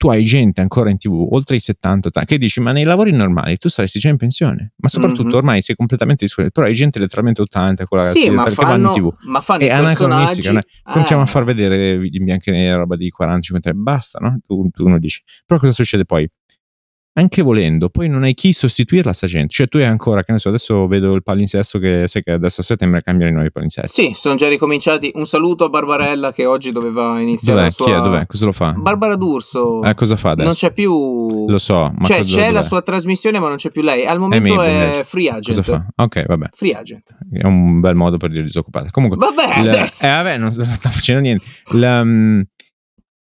[0.01, 3.11] tu hai gente ancora in tv oltre i 70 80, che dici ma nei lavori
[3.11, 5.35] normali tu saresti già in pensione ma soprattutto Mhm.
[5.35, 8.75] ormai sei completamente disconnetto però hai gente letteralmente 80 con ragazzi Sì, ma che vanno
[8.77, 10.61] in fanno, tv ma fanno è anacronistica no?
[10.81, 14.17] continuiamo Eh, a far vedere in bianco e nero roba di 40 50 anni basta
[14.19, 14.39] no?
[14.43, 16.27] tu, tu uno dici però cosa succede poi
[17.13, 20.31] anche volendo poi non hai chi sostituirla a sta gente cioè tu hai ancora che
[20.31, 23.51] ne so adesso vedo il palinsesto che sai che adesso a settembre cambiano i nuovi
[23.51, 25.11] palinsesti Sì, sono già ricominciati.
[25.15, 27.67] Un saluto a Barbarella che oggi doveva iniziare dov'è?
[27.67, 27.85] la sua...
[27.85, 27.95] chi è?
[27.97, 28.25] dov'è?
[28.25, 28.71] cosa lo fa?
[28.77, 29.83] Barbara D'Urso.
[29.83, 30.45] Eh, cosa fa adesso?
[30.45, 31.47] Non c'è più...
[31.49, 32.63] lo so ma cioè, cosa, c'è la dov'è?
[32.63, 34.05] sua trasmissione, ma non c'è più lei.
[34.05, 35.03] Al momento è invece.
[35.03, 35.63] free cosa agent.
[35.63, 35.85] fa?
[35.95, 37.17] ok vabbè Free agent.
[37.31, 38.89] è un bel modo per dire disoccupata.
[38.89, 40.05] Comunque, Vabbè, il- adesso.
[40.05, 41.43] eh, vabbè, non sta, facendo niente.
[41.73, 42.41] La, mm,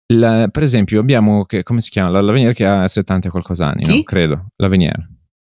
[0.07, 2.09] la- per esempio, abbiamo che, come si chiama?
[2.09, 4.03] La Lavenier che ha 70 e qualcosa anni, no?
[4.03, 4.47] credo.
[4.57, 5.09] Lavenier.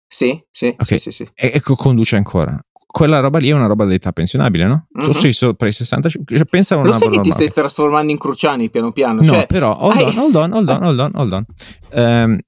[0.07, 0.85] Sì, sì, Ok.
[0.85, 1.23] sì, sì, sì.
[1.33, 2.59] E ecco, conduce ancora.
[2.91, 4.87] Quella roba lì è una roba d'età pensionabile, no?
[4.91, 5.01] Mhm.
[5.03, 6.09] Sono sei sopra i 60.
[6.09, 9.21] Cioè, pensa una Lo sai che ti stai trasformando in Cruciani piano piano?
[9.21, 11.45] No, cioè, però, hold hai- on, hold on, hold on, hold on, hold on.
[11.93, 12.39] Ehm,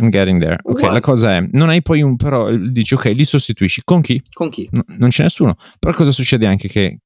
[0.00, 0.58] I'm getting there.
[0.62, 0.92] Ok, What?
[0.92, 4.22] la cosa è, non hai poi un, però, dici, ok, li sostituisci con chi?
[4.32, 4.66] Con chi?
[4.72, 5.54] No, non c'è nessuno.
[5.78, 6.98] Però cosa succede anche che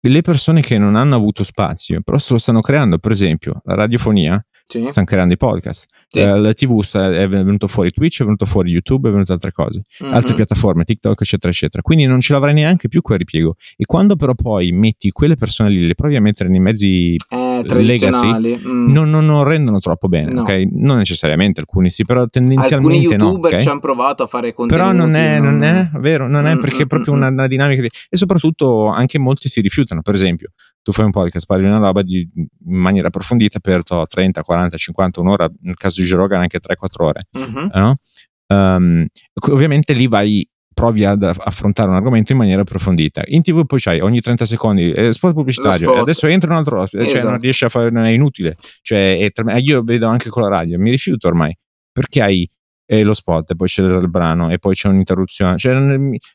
[0.00, 3.74] le persone che non hanno avuto spazio, però se lo stanno creando, per esempio, la
[3.74, 4.84] radiofonia, Sì.
[4.86, 6.18] stanno creando i podcast, Sì.
[6.18, 9.52] Eh, la TV sta- è venuto fuori Twitch, è venuto fuori YouTube, è venuto altre
[9.52, 10.12] cose, Mhm.
[10.12, 11.82] altre piattaforme, TikTok, eccetera, eccetera.
[11.82, 13.54] Quindi non ce l'avrai neanche più quel ripiego.
[13.76, 17.62] E quando però poi metti quelle persone lì, le provi a mettere nei mezzi Eh,
[17.64, 18.92] tradizionali mm.
[18.92, 20.40] non, non, non, rendono troppo bene, no.
[20.42, 20.66] ok?
[20.72, 23.62] Non necessariamente alcuni sì, però tendenzialmente alcuni youtuber no, okay?
[23.62, 24.84] ci hanno provato a fare contenuti.
[24.84, 27.82] Però non è, non è vero, non è mm, perché è proprio una, una dinamica
[27.82, 27.88] di...
[28.08, 30.50] e soprattutto anche molti si rifiutano, per esempio,
[30.82, 32.46] tu fai un podcast, parli una roba di, in
[32.78, 37.28] maniera approfondita per to, 30, 40, 50, un'ora, nel caso di Joe anche 3-4 ore,
[37.36, 37.66] mm-hmm.
[37.74, 37.96] no?
[38.48, 39.06] Um,
[39.50, 43.22] ovviamente lì vai provi ad affrontare un argomento in maniera approfondita.
[43.28, 46.02] In tv poi c'hai ogni 30 secondi eh, spot pubblicitario, spot.
[46.02, 47.14] adesso entra un altro ospite, esatto.
[47.14, 47.42] cioè non esatto.
[47.42, 48.56] riesci a fare, è inutile.
[48.82, 51.56] Cioè, è, io vedo anche con la radio, mi rifiuto ormai,
[51.90, 52.48] perché hai
[52.88, 55.58] e lo spot, e poi c'è il brano, e poi c'è un'interruzione.
[55.58, 55.74] Cioè,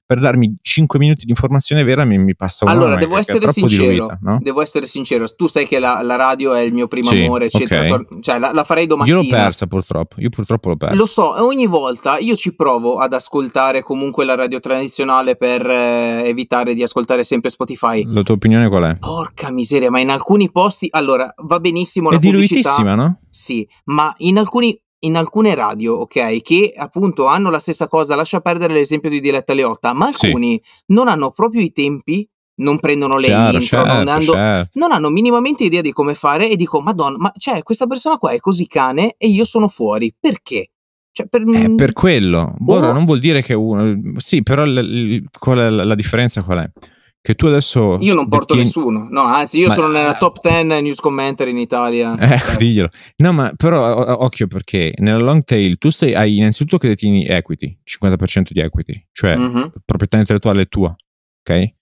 [0.05, 3.89] per darmi 5 minuti di informazione vera mi, mi passa una Allora, devo essere sincero.
[3.89, 4.39] Diluita, no?
[4.41, 5.25] Devo essere sincero.
[5.33, 7.95] Tu sai che la, la radio è il mio primo sì, amore, eccetera.
[7.95, 8.19] Okay.
[8.19, 9.17] Cioè, la, la, farei domattina.
[9.17, 10.15] Io l'ho persa purtroppo.
[10.19, 10.95] Io purtroppo l'ho persa.
[10.95, 15.65] Lo so, e ogni volta io ci provo ad ascoltare comunque la radio tradizionale per
[15.65, 18.03] eh, evitare di ascoltare sempre Spotify.
[18.05, 18.97] La tua opinione qual è?
[18.97, 20.87] Porca miseria, ma in alcuni posti.
[20.91, 22.95] Allora, va benissimo è la pubblicità.
[22.95, 23.19] no?
[23.29, 28.39] Sì, ma in alcuni in alcune radio, ok, che appunto hanno la stessa cosa, lascia
[28.39, 30.83] perdere l'esempio di Diletta Leotta, ma alcuni sì.
[30.87, 34.79] non hanno proprio i tempi, non prendono le certo, intro, certo, non, hanno, certo.
[34.79, 38.31] non, hanno, minimamente idea di come fare e dico, madonna, ma cioè questa persona qua
[38.31, 40.69] è così cane e io sono fuori, perché?
[41.11, 42.55] Cioè, per, è per quello.
[42.65, 42.75] Oh.
[42.75, 43.97] Ora non vuol dire che uno...
[44.17, 46.71] Sì, però l- l- qual è la, la differenza qual è?
[47.21, 47.97] Che tu adesso...
[48.01, 48.63] Io non porto detieni...
[48.63, 49.73] nessuno, no, anzi io ma...
[49.75, 52.17] sono nella top 10 news commentary in Italia.
[52.31, 52.89] Ecco, diglielo.
[53.17, 57.77] No, ma però occhio perché nella long tail tu sei, hai innanzitutto che detieni equity,
[57.83, 59.63] 50% di equity, cioè mm-hmm.
[59.85, 60.95] proprietà intellettuale tua,
[61.43, 61.73] ok?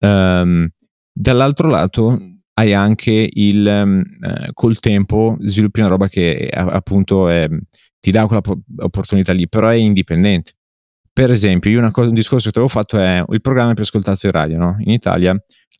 [0.00, 0.68] Um,
[1.12, 2.18] dall'altro lato
[2.54, 3.66] hai anche il...
[3.66, 7.48] Um, uh, col tempo sviluppi una roba che appunto è,
[8.00, 8.42] ti dà quella
[8.78, 10.54] opportunità lì, però è indipendente.
[11.18, 14.30] Per esempio, io cosa, un discorso che avevo fatto è il programma più ascoltato in
[14.30, 14.76] radio, no?
[14.78, 15.36] In Italia,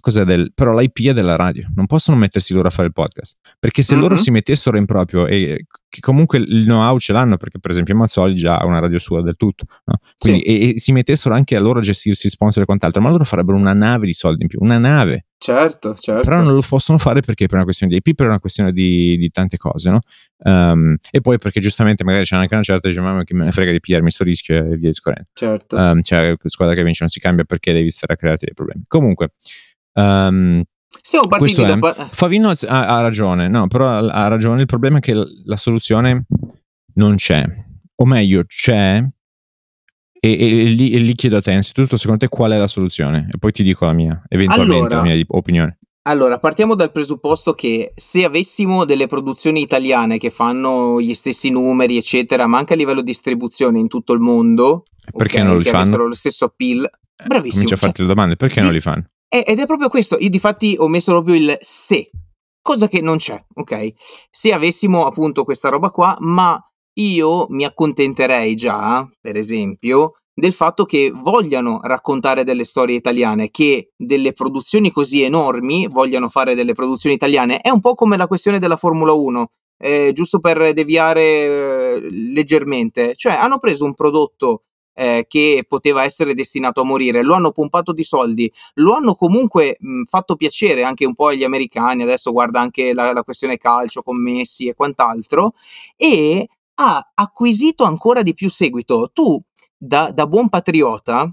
[0.09, 3.37] cos'è del, però l'IP è della radio, non possono mettersi loro a fare il podcast,
[3.59, 4.03] perché se mm-hmm.
[4.03, 7.95] loro si mettessero in proprio e che comunque il know-how ce l'hanno, perché per esempio
[7.95, 9.99] Mazzoli già ha una radio sua del tutto, no?
[10.19, 10.47] Quindi, sì.
[10.47, 13.57] e, e, si mettessero anche a loro a gestirsi sponsor e quant'altro, ma loro farebbero
[13.57, 15.27] una nave di soldi in più, una nave.
[15.39, 16.29] Certo, certo.
[16.29, 19.17] Però non lo possono fare perché per una questione di IP, per una questione di,
[19.17, 19.99] di tante cose, no?
[20.39, 23.53] Um, e poi perché giustamente magari c'è anche una certa, dice, ma che me ne
[23.53, 25.29] frega di pigliarmi sto rischio e via discorrendo.
[25.33, 25.77] Certo.
[25.77, 28.83] Um, cioè, squadra che vince non si cambia perché devi stare a crearti dei problemi.
[28.89, 29.31] Comunque,
[30.01, 30.63] um,
[31.01, 31.79] siamo partiti da...
[31.79, 34.61] È, Favino ha, ha, ragione, no, però ha, ha, ragione.
[34.61, 36.27] Il problema è che la, la soluzione
[36.95, 37.45] non c'è,
[37.95, 39.03] o meglio, c'è,
[40.21, 43.29] e, e, lì, e, lì, chiedo a te, innanzitutto, secondo te qual è la soluzione?
[43.33, 45.79] E poi ti dico la mia, eventualmente allora, la mia opinione.
[46.03, 51.99] Allora, partiamo dal presupposto che se avessimo delle produzioni italiane che fanno gli stessi numeri,
[51.99, 54.85] eccetera, ma anche a livello di distribuzione in tutto il mondo,
[55.15, 55.77] perché okay, non li fanno?
[55.79, 57.65] avessero lo stesso appeal, eh, bravissimo.
[57.65, 59.05] Comincia a farti cioè, le domande, perché di, non li fanno?
[59.31, 62.11] Ed è proprio questo, io di fatti ho messo proprio il se,
[62.63, 63.93] cosa che non c'è, ok?
[64.31, 66.59] Se avessimo appunto questa roba qua, ma
[66.95, 73.91] io mi accontenterei già, per esempio, del fatto che vogliano raccontare delle storie italiane, che
[73.97, 77.61] delle produzioni così enormi vogliano fare delle produzioni italiane.
[77.61, 79.47] È un po' come la questione della Formula 1,
[79.79, 83.15] eh, giusto per deviare eh, leggermente.
[83.15, 84.63] Cioè, hanno preso un prodotto
[84.99, 89.77] eh, che poteva essere destinato a morire, lo hanno pompato di soldi, lo hanno comunque
[89.79, 94.03] mh, fatto piacere anche un po' agli americani, adesso guarda anche la, la questione calcio,
[94.03, 95.53] commessi e quant'altro,
[95.97, 96.49] e
[96.81, 99.11] ha acquisito ancora di più seguito.
[99.13, 99.41] Tu,
[99.77, 101.33] da, da buon patriota,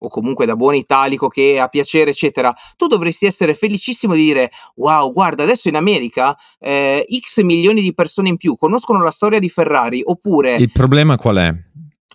[0.00, 4.50] o comunque da buon italico che ha piacere, eccetera, tu dovresti essere felicissimo di dire:
[4.76, 9.38] Wow, guarda, adesso in America eh, X milioni di persone in più conoscono la storia
[9.38, 10.02] di Ferrari.
[10.04, 10.56] Oppure.
[10.56, 11.67] Il problema qual è?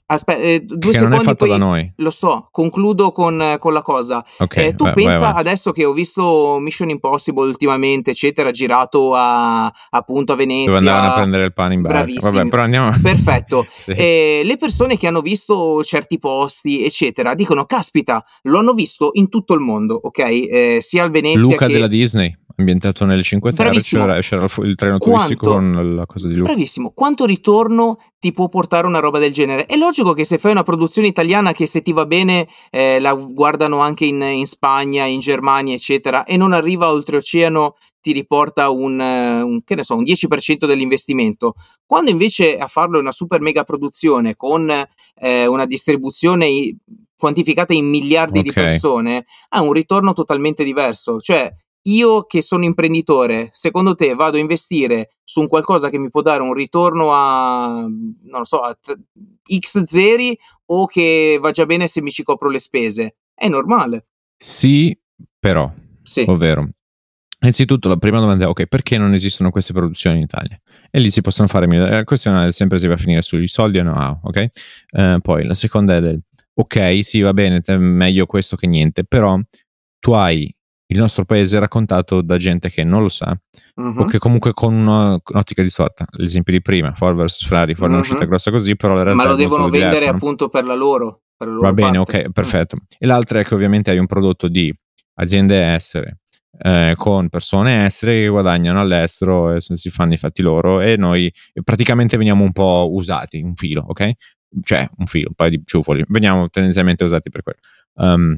[0.05, 1.15] Aspetta, eh, due che secondi.
[1.15, 1.93] Non è fatto poi, da noi.
[1.97, 4.23] Lo so, concludo con, con la cosa.
[4.37, 5.41] Okay, eh, tu vai, pensa vai, vai.
[5.41, 10.65] adesso che ho visto Mission Impossible ultimamente, eccetera, girato a, appunto a Venezia.
[10.65, 11.97] Dove andavano a prendere il pane in barca.
[11.99, 12.31] Bravissimo.
[12.31, 12.91] Vabbè, però andiamo.
[13.01, 13.65] Perfetto.
[13.73, 13.91] sì.
[13.91, 19.29] eh, le persone che hanno visto certi posti, eccetera, dicono: Caspita, lo hanno visto in
[19.29, 20.19] tutto il mondo, ok?
[20.19, 21.73] Eh, sia al Venezia Luca che...
[21.73, 26.27] della Disney ambientato nelle 5 Terre c'era, c'era, il treno turistico Quanto, con la cosa
[26.27, 26.51] di Luca.
[26.51, 26.91] Bravissimo.
[26.91, 29.65] Quanto ritorno ti può portare una roba del genere?
[29.65, 33.13] È logico che se fai una produzione italiana che se ti va bene eh, la
[33.13, 38.99] guardano anche in, in, Spagna, in Germania, eccetera, e non arriva oltreoceano ti riporta un,
[38.99, 41.53] un, che ne so, un 10% dell'investimento.
[41.85, 46.75] Quando invece a farlo è una super mega produzione con eh, una distribuzione
[47.15, 48.43] quantificata in miliardi okay.
[48.43, 51.21] di persone, ha un ritorno totalmente diverso.
[51.21, 51.49] Cioè,
[51.83, 56.21] io che sono imprenditore, secondo te vado a investire su un qualcosa che mi può
[56.21, 58.77] dare un ritorno a, non lo so, a
[59.59, 63.15] x zeri o che va già bene se mi ci copro le spese?
[63.33, 64.07] È normale.
[64.37, 64.97] Sì,
[65.39, 66.25] però, sì.
[66.27, 66.69] ovvero,
[67.43, 70.57] Innanzitutto la prima domanda è ok, perché non esistono queste produzioni in Italia?
[70.89, 71.89] E lì si possono fare mille.
[71.89, 74.45] La questione è sempre se va a finire sui soldi o no, ok?
[74.91, 76.21] Uh, poi la seconda è del
[76.53, 79.37] ok, sì, va bene, meglio questo che niente, però
[79.99, 80.55] tu hai
[80.93, 83.35] il nostro paese raccontato da gente che non lo sa
[83.75, 84.01] uh-huh.
[84.01, 86.05] o che comunque con una, un'ottica distorta.
[86.11, 87.97] L'esempio di prima, Ford vs Ferrari, Ford uh-huh.
[87.97, 90.65] è una uscita grossa così, però la realtà Ma lo devono vendere diversa, appunto per
[90.65, 91.23] la loro.
[91.35, 92.25] Per la loro Va bene, parte.
[92.25, 92.77] ok, perfetto.
[92.97, 94.73] E l'altra è che ovviamente hai un prodotto di
[95.15, 96.19] aziende estere
[96.59, 101.31] eh, con persone estere che guadagnano all'estero e si fanno i fatti loro e noi
[101.63, 104.11] praticamente veniamo un po' usati, un filo, ok?
[104.61, 107.59] Cioè un filo, un paio di ciufoli, veniamo tendenzialmente usati per quello.
[107.95, 108.37] Um,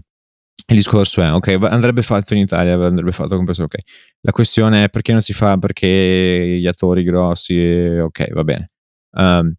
[0.68, 3.78] il discorso è, ok, andrebbe fatto in Italia, andrebbe fatto con persone, ok.
[4.22, 8.66] La questione è perché non si fa, perché gli attori grossi, ok, va bene.
[9.12, 9.54] Um,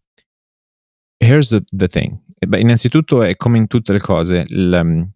[1.17, 2.19] here's the, the thing.
[2.45, 5.09] Beh, innanzitutto è come in tutte le cose, il,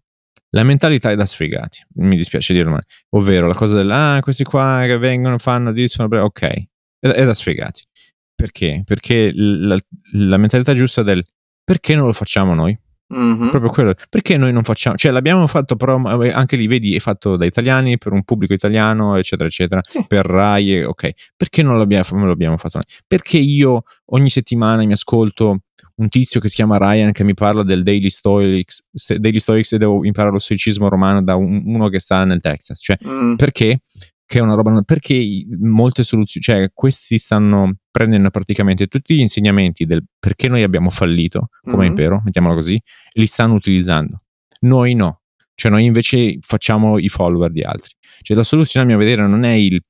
[0.53, 2.79] la mentalità è da sfigati, mi dispiace dirlo, ma,
[3.11, 7.33] ovvero la cosa del ah, questi qua che vengono, fanno, disfono, ok, è, è, da
[7.33, 7.83] sfigati.
[8.35, 8.81] Perché?
[8.85, 9.77] Perché la,
[10.13, 11.23] la, mentalità giusta del
[11.63, 12.77] perché non lo facciamo noi?
[13.13, 13.49] Mm-hmm.
[13.49, 17.35] Proprio quello, perché noi non facciamo, cioè l'abbiamo fatto però anche lì, vedi, è fatto
[17.35, 20.05] da italiani per un pubblico italiano, eccetera, eccetera, sì.
[20.07, 22.85] per Rai, ok, perché non l'abbiamo, non l'abbiamo fatto noi?
[23.05, 25.59] Perché io ogni settimana mi ascolto
[25.95, 28.85] un tizio che si chiama Ryan che mi parla del Daily Stoics,
[29.17, 32.79] Daily Stoics e devo imparare lo stoicismo romano da un, uno che sta nel Texas.
[32.81, 33.35] Cioè, mm.
[33.35, 33.81] perché?
[34.31, 34.81] Che è una roba.
[34.83, 40.89] Perché molte soluzioni, cioè, questi stanno prendendo praticamente tutti gli insegnamenti del perché noi abbiamo
[40.89, 41.87] fallito come mm.
[41.87, 42.81] impero, mettiamolo così,
[43.15, 44.19] li stanno utilizzando.
[44.61, 45.19] Noi no.
[45.53, 47.91] Cioè, noi invece facciamo i follower di altri.
[48.21, 49.83] Cioè, la soluzione, a mio vedere, non è il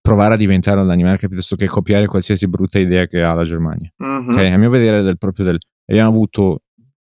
[0.00, 3.92] provare a diventare un Danimarca piuttosto che copiare qualsiasi brutta idea che ha la Germania.
[3.96, 4.30] Uh-huh.
[4.30, 4.52] Okay?
[4.52, 6.62] A mio vedere, del, proprio del, abbiamo avuto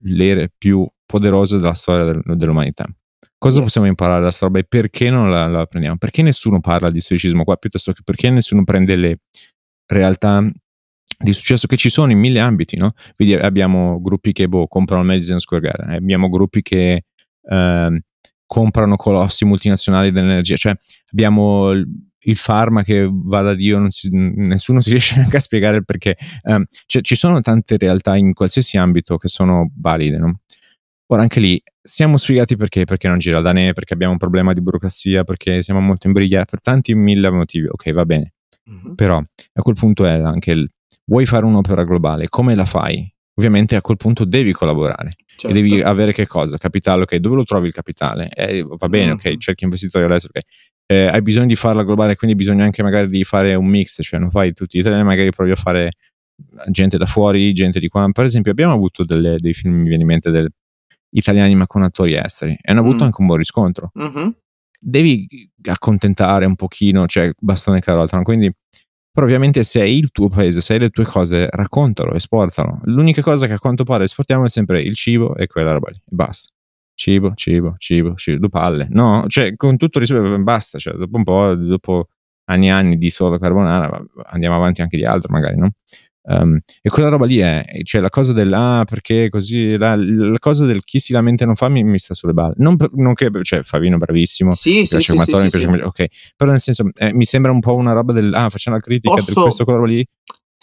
[0.06, 2.88] l'ere più poderose della storia del, dell'umanità.
[3.44, 3.66] Cosa yes.
[3.66, 5.98] possiamo imparare da questa roba e perché non la, la, prendiamo?
[5.98, 9.20] Perché nessuno parla di stoicismo qua piuttosto che perché nessuno prende le
[9.86, 10.50] realtà
[11.20, 12.94] di successo che ci sono in mille ambiti, no?
[13.18, 17.04] Quindi abbiamo gruppi che boh, comprano Madison Square Garden, abbiamo gruppi che
[17.50, 18.04] eh,
[18.46, 20.74] comprano colossi multinazionali dell'energia, cioè
[21.12, 21.74] abbiamo
[22.26, 26.16] il farma che va da Dio, si, nessuno si riesce neanche a spiegare il perché.
[26.44, 30.40] Um, cioè, ci sono tante realtà in qualsiasi ambito che sono valide, no?
[31.14, 32.86] Ora anche lì siamo sfigati perché?
[32.86, 36.48] Perché non gira da ne, perché abbiamo un problema di burocrazia, perché siamo molto imbrigliati,
[36.50, 37.68] per tanti mille motivi.
[37.68, 38.34] Ok, va bene.
[38.70, 38.94] Mm-hmm.
[38.96, 40.70] Però a quel punto è anche il
[41.06, 43.08] vuoi fare un'opera globale, come la fai?
[43.36, 45.50] Ovviamente a quel punto devi collaborare certo.
[45.50, 46.58] e devi avere che cosa?
[46.58, 48.30] Capitale, ok, dove lo trovi il capitale?
[48.30, 49.16] Eh, va bene, mm-hmm.
[49.16, 50.46] ok, cerchi investitori all'estero, ok
[50.86, 54.20] eh, hai bisogno di farla globale, quindi bisogna anche magari di fare un mix, cioè
[54.20, 55.92] non fai tutti italiani, magari provi a fare
[56.70, 58.08] gente da fuori, gente di qua.
[58.12, 60.52] Per esempio, abbiamo avuto delle, dei film, mi viene in mente, del,
[61.14, 63.08] italiani ma con attori esteri e hanno avuto mm.
[63.08, 63.92] anche un buon riscontro.
[63.98, 64.30] Mm-hmm.
[64.80, 65.28] Devi
[65.70, 68.24] accontentare un pochino, cioè bastone e carota, no?
[68.24, 68.52] quindi
[69.12, 72.80] però ovviamente se è il tuo paese, se hai le tue cose, raccontalo, esportalo.
[72.86, 75.98] L'unica cosa che a quanto pare esportiamo è sempre il cibo e quella roba lì,
[75.98, 76.52] e basta
[76.96, 78.88] cibo, cibo, cibo, cibo, due palle.
[78.90, 82.08] No, cioè con tutto il rispetto basta, cioè dopo un po', dopo
[82.46, 85.72] anni e anni di solo carbonara, andiamo avanti anche di altro magari, no?
[86.26, 90.40] Um, e quella roba lì è, cioè la cosa del ah perché così, la, la
[90.40, 92.54] cosa del chi si lamenta e non fa mi, mi sta sulle balle.
[92.58, 95.66] Non, non che, cioè Favino bravissimo, sì, sì, sì, sì, sì, sì.
[95.66, 96.06] ok,
[96.38, 99.16] però nel senso eh, mi sembra un po' una roba del ah facciamo la critica
[99.16, 99.34] Posso...
[99.34, 100.06] di questo quella roba lì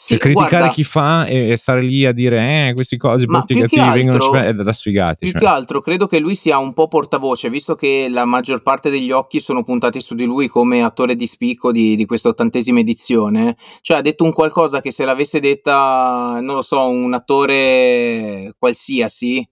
[0.03, 3.55] sì, criticare guarda, chi fa e, e, stare lì a dire eh, questi cose brutti
[3.55, 5.19] cattivi altro- vengono è da, da sfigati.
[5.27, 5.41] Più cioè.
[5.41, 9.11] che altro credo che lui sia un po' portavoce, visto che la maggior parte degli
[9.11, 13.59] occhi sono puntati su di lui come attore di spicco di, di questa ottantesima edizione.
[13.83, 19.47] Cioè ha detto un qualcosa che se l'avesse detta, non lo so, un attore qualsiasi,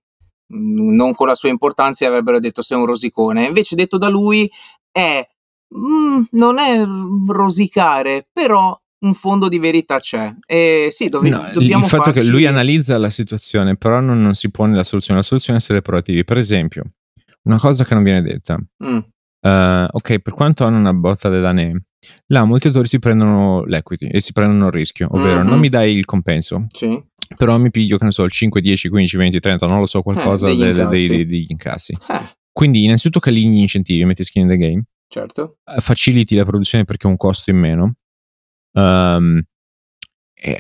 [0.55, 3.45] mm, non con la sua importanza, avrebbero detto sei un rosicone.
[3.45, 4.51] Invece detto da lui
[4.91, 5.23] è...
[5.77, 6.83] Mm, non è
[7.27, 10.35] rosicare, però un fondo di verità c'è.
[10.47, 12.21] E sì, dove, no, dobbiamo Il fatto farci...
[12.21, 15.21] che lui analizza la situazione, però non, non, si pone la soluzione.
[15.21, 16.25] La soluzione è essere proattivi.
[16.25, 16.85] Per esempio,
[17.43, 18.59] una cosa che non viene detta.
[18.85, 18.99] Mm.
[19.41, 21.73] Uh, ok, per quanto hanno una botta da danè,
[22.27, 25.47] là molti autori si prendono l'equity e si prendono il rischio, ovvero mm-hmm.
[25.47, 26.67] non mi dai il compenso.
[26.75, 27.01] Sì.
[27.37, 30.03] Però mi piglio, che ne so, il 5, 10, 15, 20, 30, non lo so,
[30.03, 31.09] qualcosa eh, degli, de, incassi.
[31.09, 31.93] Dei, degli incassi.
[31.93, 32.37] Eh.
[32.51, 34.85] Quindi, innanzitutto, che gli incentivi, metti skin in the game.
[35.07, 35.59] Certo.
[35.79, 37.95] Faciliti la produzione perché è un costo in meno
[38.73, 39.43] Um,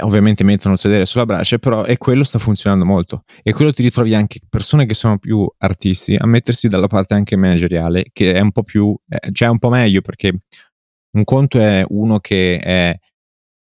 [0.01, 3.25] ovviamente mettono il sedere sulla brace, però e quello sta funzionando molto.
[3.42, 7.37] E quello ti ritrovi anche persone che sono più artisti a mettersi dalla parte anche
[7.37, 10.37] manageriale, che è un po' più, eh, cioè un po' meglio perché
[11.12, 12.99] un conto è uno che è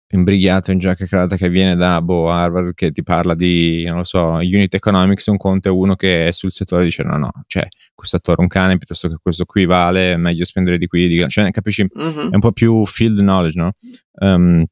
[0.08, 3.98] imbrigliato in giacca e cravatta che viene da boh, Harvard che ti parla di, non
[3.98, 7.16] lo so, unit economics, un conto è uno che è sul settore e dice no,
[7.16, 10.78] no, cioè questo attore è un cane piuttosto che questo qui vale, è meglio spendere
[10.78, 11.24] di qui, di...
[11.28, 11.86] cioè capisci?
[11.92, 12.30] Mhm.
[12.30, 13.72] È un po' più field knowledge, no?
[14.20, 14.64] Um,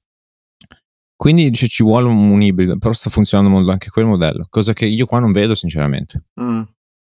[1.16, 4.72] quindi dice, ci vuole un, un, ibrido, però sta funzionando molto anche quel modello, cosa
[4.72, 6.24] che io qua non vedo sinceramente.
[6.40, 6.62] Mm.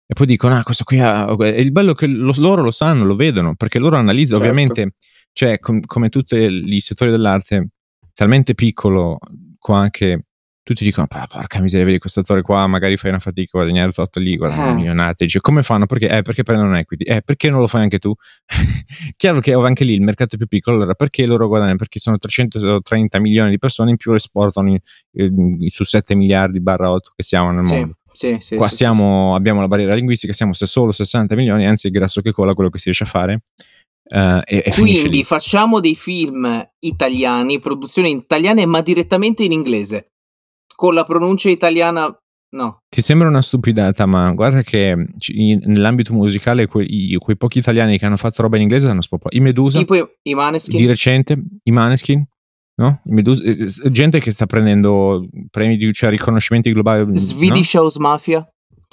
[0.08, 1.36] E poi dicono, ah, questo qui ha...
[1.40, 4.60] E il bello è che lo, loro lo sanno, lo vedono, perché loro analizzano, Certo.
[4.60, 4.96] ovviamente,
[5.32, 7.70] cioè, com- come tutti i settori dell'arte,
[8.16, 9.20] talmente piccolo
[9.60, 10.24] qua che
[10.66, 13.92] tutti dicono, però porca miseria, vedi questo attore qua, magari fai una fatica a guadagnare
[13.92, 14.74] tutto lì, guadagnano Eh.
[14.74, 15.26] milionate.
[15.26, 15.86] Dice, come fanno?
[15.86, 16.10] Perché?
[16.10, 17.04] Eh, perché prendono equity.
[17.04, 18.12] Eh, perché non lo fai anche tu?
[19.16, 21.78] Chiaro che anche lì il mercato è più piccolo, allora perché loro guadagnano?
[21.78, 24.70] Perché sono 330 milioni di persone in più esportano
[25.12, 27.98] in- su 7 miliardi barra 8 che siamo nel Sì, mondo.
[28.12, 31.88] sì, sì, Qua sì, siamo, abbiamo la barriera linguistica, siamo se solo 60 milioni, anzi
[31.88, 33.42] il grasso che cola quello che si riesce a fare.
[34.08, 40.12] Eh, e, e Quindi facciamo dei film italiani, produzioni italiane, ma direttamente in inglese.
[40.76, 42.06] Con la pronuncia italiana,
[42.56, 42.80] no.
[42.90, 47.60] Ti sembra una stupidata, ma guarda che ci- in- nell'ambito musicale que- i- quei pochi
[47.60, 49.36] italiani che hanno fatto roba in inglese hanno spopolato.
[49.38, 50.78] I Medusa, Tipo i- Maneskin.
[50.78, 52.24] di recente, i Maneskin,
[52.76, 53.02] no?
[53.06, 57.06] I Medusa, eh, gente che sta prendendo premi di cioè, riconoscimenti globali.
[57.06, 57.16] no?
[57.16, 58.46] Swedish House Mafia.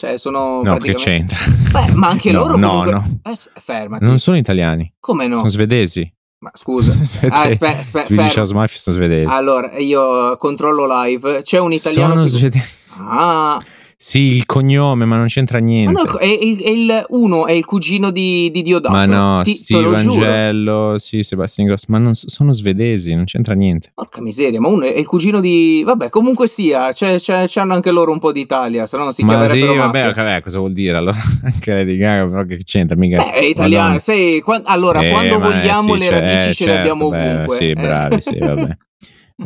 [0.02, 1.36] Cioè, sono No, che praticamente...
[1.36, 1.80] c'entra?
[1.86, 2.90] Beh, ma anche No, loro no, comunque...
[2.92, 3.20] no.
[3.22, 4.04] Eh, s- fermati.
[4.04, 5.36] Non sono italiani, Come no?
[5.36, 6.12] sono svedesi.
[6.40, 6.90] Ma scusa.
[7.04, 7.64] Svedesi.
[7.64, 8.36] Ah, Swedish.
[8.36, 9.32] House Mafia sono svedesi.
[9.32, 11.42] Allora, io controllo live.
[11.42, 12.14] C'è un italiano...
[12.16, 12.68] sono su- svedesi.
[12.98, 13.60] Ah,
[14.04, 15.92] Sì, il cognome, ma non c'entra niente.
[15.92, 18.92] no, è, il- è il- uno è il cugino di, di Diodato.
[18.92, 20.14] Ma no, Ti- te Steve lo giuro.
[20.26, 23.92] Angello, sì, Sebastian Gross, ma non, sono svedesi, non c'entra niente.
[23.94, 25.84] Porca miseria, ma uno è il cugino di...
[25.86, 29.22] Vabbè, comunque sia, c'è, c'è- c'hanno anche loro un po' d'Italia, se no non si
[29.22, 30.22] ma sì, chiamerebbero vabbè, mafia.
[30.24, 30.96] vabbè, cosa vuol dire?
[30.96, 32.96] Allora, anche Lady Gaga, però che c'entra?
[32.96, 33.18] Mica...
[33.22, 33.98] Beh, è italiano, Madonna.
[34.00, 37.08] sai, quan- allora, Eh, quando vogliamo sì, le cioè, radici eh, ce le certo, abbiamo
[37.08, 37.54] beh, ovunque.
[37.54, 37.74] Sì, eh.
[37.74, 38.76] bravi, sì, vabbè.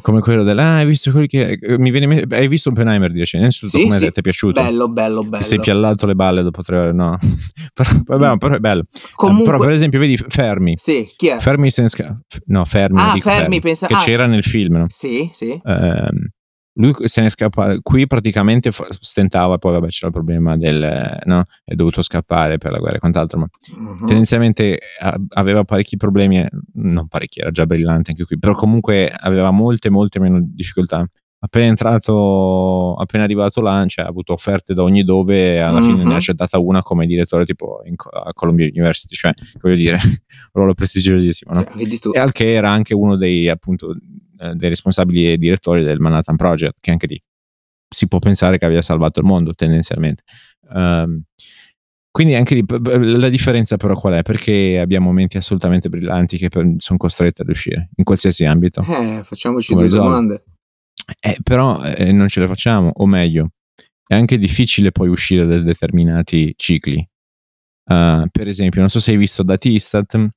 [0.02, 0.58] Come quello del...
[0.58, 1.58] Ah, hai visto quelli che...
[1.60, 3.50] eh, Mi viene Hai visto Oppenheimer di recente?
[3.50, 4.10] Sì, come sì.
[4.10, 4.60] ti è piaciuto?
[4.62, 5.36] Bello, bello, bello.
[5.38, 6.92] Ti sei piallato le balle dopo tre ore?
[6.92, 7.16] No.
[7.74, 8.84] però, vabbè, però è bello.
[9.14, 10.74] Comunque, Però, per esempio, vedi, Fermi.
[10.76, 11.38] sì, chi è?
[11.38, 12.98] Fermi se ne sca- No, Fermi.
[13.00, 13.98] Ah, dico Fermi, pensa- Che ah.
[13.98, 14.84] c'era nel film, no?
[14.88, 15.58] Sì, sì.
[15.64, 16.28] Ehm,
[16.78, 21.74] lui se ne scappa qui praticamente stentava poi vabbè c'era il problema del no è
[21.74, 24.06] dovuto scappare per la guerra e quant'altro ma Mhm.
[24.06, 29.08] tendenzialmente a- aveva parecchi problemi eh, non parecchi era già brillante anche qui però comunque
[29.10, 31.06] aveva molte molte meno difficoltà
[31.38, 36.06] appena entrato appena arrivato là cioè, ha avuto offerte da ogni dove alla fine Mhm.
[36.08, 40.18] ne ha accettata una come direttore tipo in, a Columbia University cioè voglio dire un
[40.52, 41.64] ruolo prestigiosissimo no?
[42.12, 43.96] E al che era anche uno dei appunto
[44.38, 47.22] eh, dei responsabili e direttori del Manhattan Project che anche lì
[47.88, 50.22] si può pensare che abbia salvato il mondo tendenzialmente
[50.74, 51.22] Ehm,
[52.10, 52.64] quindi anche lì
[53.18, 54.22] la differenza però qual è?
[54.22, 59.22] Perché abbiamo menti assolutamente brillanti che per- sono costretti ad uscire in qualsiasi ambito Eh,
[59.22, 60.08] facciamoci Come due risolvi?
[60.08, 60.44] domande.
[61.20, 63.50] eh, però eh, non ce le facciamo o meglio
[64.08, 66.96] è anche difficile poi uscire da determinati cicli
[67.88, 70.28] Eh, per esempio non so se hai visto dati Istat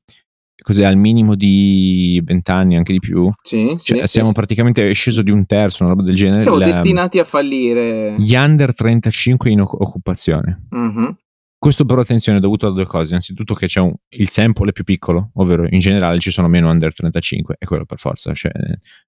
[0.70, 4.34] cos'è al minimo di 20 anni anche di più Sì, cioè, sì, siamo sì.
[4.34, 6.42] praticamente sceso di un terzo, una roba del genere.
[6.42, 8.16] Siamo La- destinati a fallire.
[8.20, 10.68] Gli under 35 in occupazione.
[10.70, 11.18] Mhm.
[11.58, 13.10] Questo però attenzione è dovuto a due cose.
[13.10, 16.70] Innanzitutto che c'è un, il sample è più piccolo, ovvero in generale ci sono meno
[16.70, 18.52] under 35 e quello per forza, cioè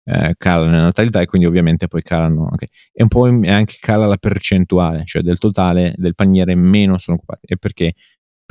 [0.04, 2.68] eh, cala la natalità e quindi ovviamente poi calano anche.
[2.92, 7.46] E un po' anche cala la percentuale, cioè del totale del paniere meno sono occupati.
[7.46, 7.94] E perché?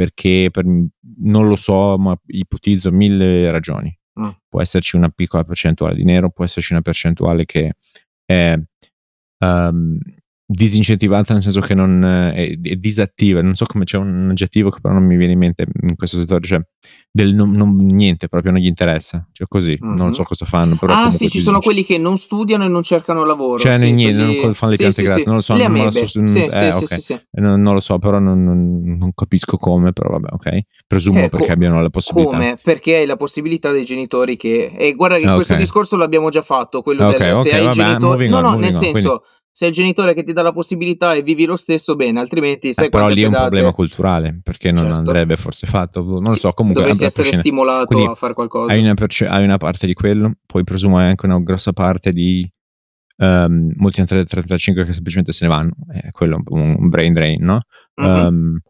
[0.01, 3.95] Perché per- non lo so, ma ipotizzo mille ragioni.
[4.19, 4.31] Mm.
[4.49, 7.75] Può esserci una piccola percentuale di nero, può esserci una percentuale che
[8.25, 8.59] è
[9.39, 9.99] ehm,
[10.53, 14.69] disincentivata nel senso che non eh, è, è disattiva non so come c'è un aggettivo
[14.71, 16.61] che però non mi viene in mente in questo settore cioè
[17.13, 19.95] del non, non- niente proprio non gli interessa cioè così Mhm.
[19.95, 21.69] non so cosa fanno però Ah, sì, ci sono dice.
[21.71, 23.59] quelli che non studiano e non cercano lavoro.
[23.59, 25.29] Cioè, sì, niente, quelli- non fanno le sì, piante sì, grazie, sì.
[25.29, 26.07] non lo so, non amebe.
[26.07, 30.59] so- eh, non, non lo so però non, non- non capisco come però vabbè ok
[30.87, 32.57] presumo Eh, perché co- abbiano la possibilità Come?
[32.63, 34.73] Perché hai la possibilità dei genitori che.
[34.77, 35.59] E guarda che Ah, questo ok.
[35.61, 36.83] discorso l'abbiamo già fatto.
[36.83, 37.99] Quello Ok, del ok, se hai genitore.
[38.27, 41.23] moving No, no, nel senso, se hai il genitore che ti dà la possibilità e
[41.23, 44.71] vivi lo stesso, bene, altrimenti sai Eh, però lì è un pedate- problema culturale perché
[44.71, 44.99] non Certo.
[44.99, 48.73] andrebbe forse fatto non lo Sì, so comunque dovresti essere stimolato Quindi a fare qualcosa.
[48.73, 52.13] hai una, perce- hai una parte di quello, poi presumo hai anche una grossa parte
[52.13, 52.49] di
[53.17, 57.61] ehm, molti under 35 che semplicemente se ne vanno, è quello un, brain drain, no?
[57.97, 58.07] Mhm.
[58.07, 58.61] Ehm,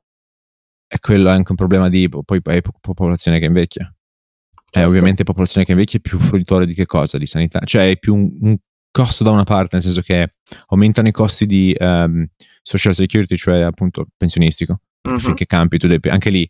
[0.93, 3.85] e quello è anche un problema di poi hai po- popolazione che invecchia.
[3.87, 4.89] E Certo.
[4.89, 7.17] ovviamente popolazione che invecchia è più fruitore di che cosa?
[7.19, 8.57] Di sanità, cioè è più un, un
[8.91, 10.35] costo da una parte, nel senso che
[10.69, 12.27] aumentano i costi di ehm,
[12.63, 15.19] social security, cioè appunto pensionistico, Mhm.
[15.19, 16.49] finché campi tu devi, anche lì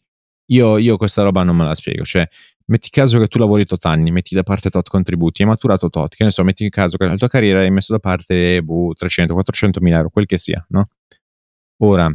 [0.51, 2.27] io, io questa roba non me la spiego, cioè
[2.67, 6.15] metti caso che tu lavori tot anni, metti da parte tot contributi, hai maturato tot,
[6.15, 9.33] che ne so, metti caso che nella tua carriera hai messo da parte boh, 300,
[9.33, 10.87] 400 mila euro, quel che sia, no?
[11.83, 12.13] Ora,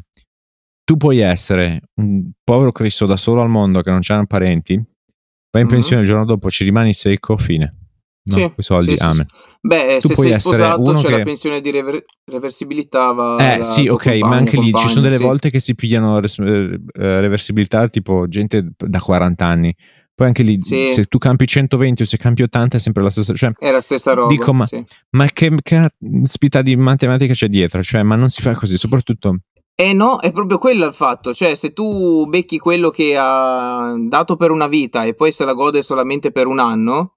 [0.83, 4.83] tu puoi essere un povero Cristo da solo al mondo che non c'hanno parenti, vai
[4.83, 5.67] in mm-hmm.
[5.69, 7.84] pensione il giorno dopo, ci rimani secco, fine.
[8.27, 9.25] No, sì, soldi, sì, amen.
[9.29, 11.17] Sì, Beh, tu se sei sposato c'è che...
[11.17, 13.11] la pensione di rever- reversibilità.
[13.11, 16.37] Va eh sì, ok, ma anche lì ci sono delle volte che si pigliano res-
[16.37, 19.75] uh, reversibilità tipo gente da 40 anni.
[20.15, 23.33] Poi anche lì, se tu campi 120 o se campi 80 è sempre la stessa
[23.33, 24.29] cioè, È la stessa roba.
[24.29, 24.65] Dico, ma,
[25.11, 25.89] ma che, che
[26.23, 27.83] spita di matematica c'è dietro?
[27.83, 29.39] Cioè, ma non si fa così, soprattutto
[29.77, 34.37] eh no, è proprio quello il fatto, cioè se tu becchi quello che ha dato
[34.37, 37.14] per una vita e poi se la gode solamente per un anno,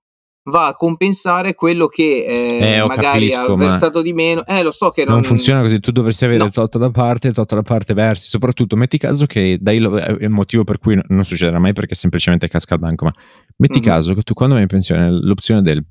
[0.51, 4.45] va a compensare quello che eh, eh, magari capisco, ha versato di meno.
[4.47, 6.47] Eh, lo so che non, non funziona così, tu dovresti avere no.
[6.47, 9.79] il tot da parte e il tot da parte versi, soprattutto metti caso che dai
[9.79, 13.13] lo, è il motivo per cui non succederà mai perché semplicemente casca il banco, ma
[13.57, 13.89] metti mm-hmm.
[13.89, 15.85] caso che tu quando vai in pensione l'opzione del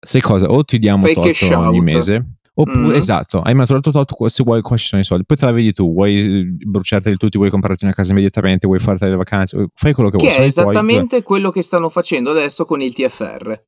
[0.00, 2.94] sai cosa, o ti diamo Fake tot ogni mese Oppure, mm.
[2.94, 5.72] esatto, hai maturato tot, se vuoi qua ci sono i soldi, poi te la vedi
[5.72, 9.92] tu, vuoi eh, bruciarteli tutti, vuoi comprarti una casa immediatamente, vuoi farti le vacanze, fai
[9.92, 10.36] quello che, che vuoi.
[10.36, 11.22] Che è esattamente tuoi.
[11.22, 13.60] quello che stanno facendo adesso con il TFR.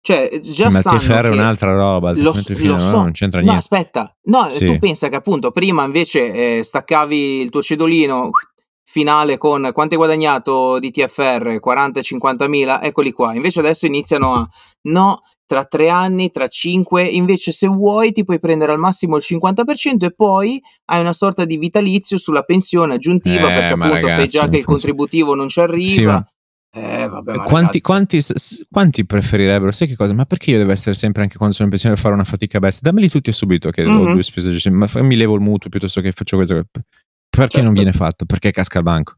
[0.00, 2.96] Cioè, già sì, ma il TFR è un'altra roba, lo, lo so.
[2.96, 3.52] non c'entra niente.
[3.52, 4.64] No, aspetta, no, sì.
[4.64, 8.30] tu pensa che appunto prima invece eh, staccavi il tuo cedolino
[8.92, 13.34] finale con quanto hai guadagnato di TFR 40-50 mila, eccoli qua.
[13.34, 14.48] Invece adesso iniziano a
[14.88, 19.22] no, tra tre anni, tra cinque, invece se vuoi ti puoi prendere al massimo il
[19.26, 24.14] 50% e poi hai una sorta di vitalizio sulla pensione aggiuntiva eh, perché appunto ragazzi,
[24.14, 25.90] sai già che il contributivo non ci arriva.
[25.90, 26.26] Sì, ma...
[26.74, 28.22] Eh, vabbè, quanti, quanti,
[28.70, 29.72] quanti, preferirebbero?
[29.72, 30.12] Sai che cosa?
[30.12, 32.58] Ma perché io devo essere sempre, anche quando sono in pensione, a fare una fatica
[32.58, 32.90] bestia?
[32.90, 34.06] Dammeli tutti subito che mm-hmm.
[34.06, 36.62] ho due spese, ma mi levo il mutuo piuttosto che faccio questo.
[37.34, 37.64] Perché certo.
[37.64, 38.26] non viene fatto?
[38.26, 39.14] Perché casca il banco?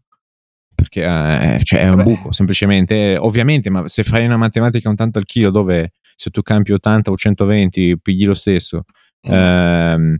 [0.73, 2.11] Perché eh, cioè è un Vabbè.
[2.11, 3.17] buco, semplicemente.
[3.17, 7.11] Ovviamente, ma se fai una matematica un tanto al chilo dove se tu campi 80
[7.11, 8.85] o 120 pigli lo stesso,
[9.29, 9.33] mm.
[9.33, 10.17] ehm,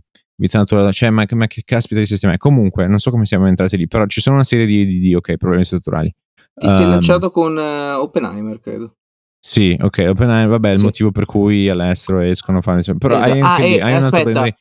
[0.91, 2.37] cioè, ma, ma, che caspita di sistema è?
[2.37, 5.15] Comunque, non so come siamo entrati lì, però ci sono una serie di, di, di
[5.15, 6.13] okay, problemi strutturali.
[6.53, 8.97] Ti um, sei ehm, lanciato con uh, Oppenheimer, credo.
[9.39, 10.79] Sì, ok, Oppenheimer, vabbè, sì.
[10.79, 12.81] il motivo per cui all'estero escono a fare...
[12.97, 13.31] Però esatto.
[13.31, 14.53] hai, ah, hai, e, hai aspetta,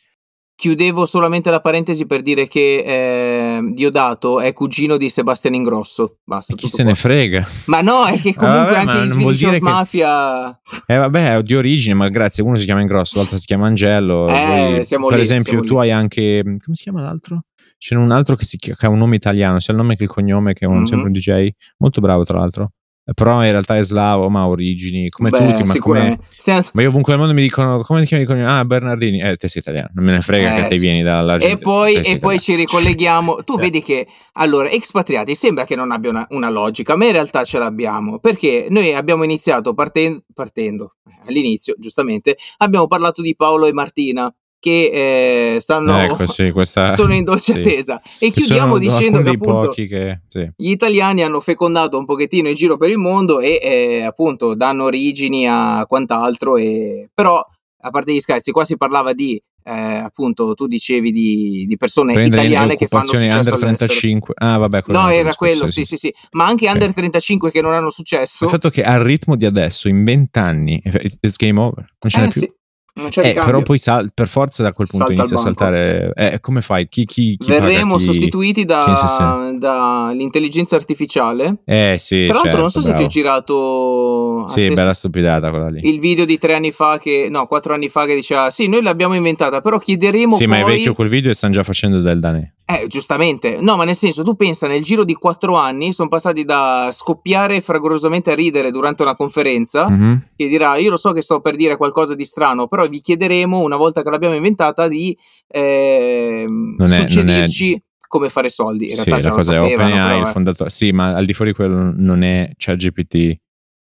[0.57, 6.19] Chiudevo solamente la parentesi per dire che eh, Diodato è cugino di Sebastian Ingrosso.
[6.25, 6.55] Basta.
[6.55, 6.85] Chi se qua.
[6.85, 7.47] ne frega?
[7.67, 10.61] Ma no, è che ah, comunque ah, vabbè, anche in Swedish Mafia.
[10.87, 12.45] Eh, vabbè, è di origine, ma grazie.
[12.45, 14.29] Uno si chiama Ingrosso, l'altro si chiama Angelo.
[14.29, 15.81] Eh, poi, siamo per lì, esempio, tu lì.
[15.81, 16.43] hai anche.
[16.43, 17.43] Come si chiama l'altro?
[17.77, 20.09] C'è un altro che, si, che ha un nome italiano, sia il nome che il
[20.09, 20.85] cognome, che è un, mm-hmm.
[20.85, 21.49] sempre un DJ.
[21.79, 22.71] Molto bravo, tra l'altro
[23.13, 25.63] però in realtà è slavo, ma ha origini come Beh, tutti.
[25.65, 26.25] Ma, sicuramente.
[26.43, 28.43] Come, ma io ovunque nel mondo mi dicono come ti chiami?
[28.43, 30.81] Ah, Bernardini, eh, te sei italiano, non me ne frega eh, che te sì.
[30.81, 31.59] vieni dall'Argentina.
[31.59, 33.37] E poi, e poi ci ricolleghiamo.
[33.45, 33.61] Tu eh.
[33.61, 37.59] vedi che allora, expatriati sembra che non abbia una, una, logica, ma in realtà ce
[37.59, 40.95] l'abbiamo perché noi abbiamo iniziato partendo, partendo
[41.27, 44.35] all'inizio, giustamente, abbiamo parlato di Paolo e Martina
[44.65, 47.59] che eh, stanno ecco, sì, questa, sono in dolce sì.
[47.59, 48.01] attesa.
[48.19, 50.51] E che chiudiamo dicendo che appunto che, sì.
[50.57, 54.85] gli italiani hanno fecondato un pochettino in giro per il mondo e eh, appunto danno
[54.85, 57.45] origini a quant'altro e però
[57.87, 62.15] a parte gli scherzi qua si parlava di eh, appunto tu dicevi di, di persone
[62.15, 66.15] Prendere italiane che fanno successo under 35 ah vabbè no era quello sì sì sì.
[66.33, 66.73] ma anche okay.
[66.75, 68.45] under 35 che non hanno successo.
[68.45, 70.83] Il fatto che al ritmo di adesso in 20 anni
[71.21, 71.85] it's game over.
[72.01, 72.55] Non ce n'è eh, più
[72.97, 76.13] non c'è eh, però poi sal- per forza da quel punto Salta inizia a saltare.
[76.15, 76.89] Eh, come fai?
[76.89, 78.05] Chi, chi, chi Verremo chi...
[78.05, 81.57] sostituiti da, dall'intelligenza artificiale.
[81.65, 82.27] Eh sì.
[82.27, 82.93] Tra l'altro, certo, non so bravo.
[82.93, 84.45] se ti ho girato.
[84.47, 85.89] Sì, bella stupidata quella lì.
[85.89, 88.83] Il video di tre anni fa, che no, quattro anni fa, che diceva: Sì, noi
[88.83, 90.37] l'abbiamo inventata, però chiederemo.
[90.37, 90.61] Sì, poi...
[90.61, 92.53] ma è vecchio quel video e stanno già facendo del danè.
[92.67, 93.61] Eh, giustamente.
[93.61, 97.61] No, ma nel senso, tu pensa, nel giro di quattro anni sono passati da scoppiare
[97.61, 100.17] fragorosamente a ridere durante una conferenza, mm-hmm.
[100.35, 103.59] che dirà, io lo so che sto per dire qualcosa di strano, però vi chiederemo,
[103.59, 108.07] una volta che l'abbiamo inventata, di eh, non è, suggerirci non è...
[108.09, 108.89] come fare soldi.
[108.89, 110.71] In sì, realtà già la cosa è OpenAI, il fondatore.
[110.71, 113.41] Sì, ma al di fuori di quello non è ChatGPT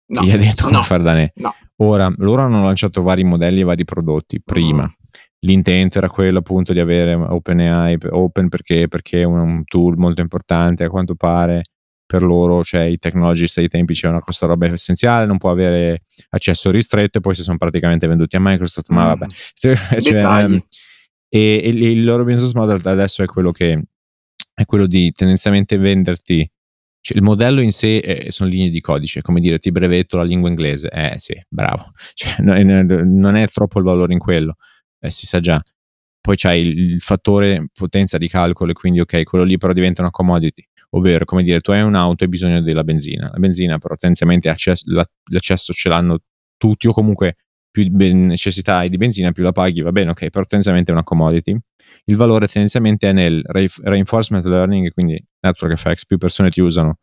[0.10, 1.32] no, gli ha detto come no, fare danè.
[1.38, 1.56] No.
[1.78, 4.84] Ora, loro hanno lanciato vari modelli e vari prodotti prima.
[4.84, 4.99] Mm
[5.42, 10.84] l'intento era quello appunto di avere OpenAI open perché, perché è un tool molto importante
[10.84, 11.64] a quanto pare
[12.06, 16.72] per loro, cioè i technologist ai tempi c'erano questa roba essenziale, non può avere accesso
[16.72, 19.26] ristretto e poi si sono praticamente venduti a Microsoft, ma vabbè.
[19.26, 19.30] Mm.
[20.00, 20.60] cioè, um,
[21.30, 23.80] e, e, il loro business model adesso è quello che
[24.56, 26.50] è quello di tendenzialmente venderti
[27.02, 30.24] cioè, il modello in sé è, sono linee di codice, come dire ti brevetto la
[30.24, 34.56] lingua inglese, eh sì, bravo, cioè, non è troppo il valore in quello
[35.00, 35.62] eh, si sa già.
[36.22, 40.02] Poi c'hai il, il, fattore potenza di calcolo e quindi ok, quello lì però diventa
[40.02, 40.64] una commodity.
[40.92, 44.50] ovvero come dire tu hai un'auto e hai bisogno della benzina, la benzina però tendenzialmente
[44.50, 44.86] accesso,
[45.32, 46.20] l'accesso ce l'hanno
[46.58, 47.36] tutti o comunque
[47.72, 51.04] più necessità hai di benzina più la paghi, va bene, ok, però tendenzialmente è una
[51.04, 51.58] commodity.
[52.06, 56.98] Il valore tendenzialmente è nel reinforcement learning, quindi network effects, più persone ti usano,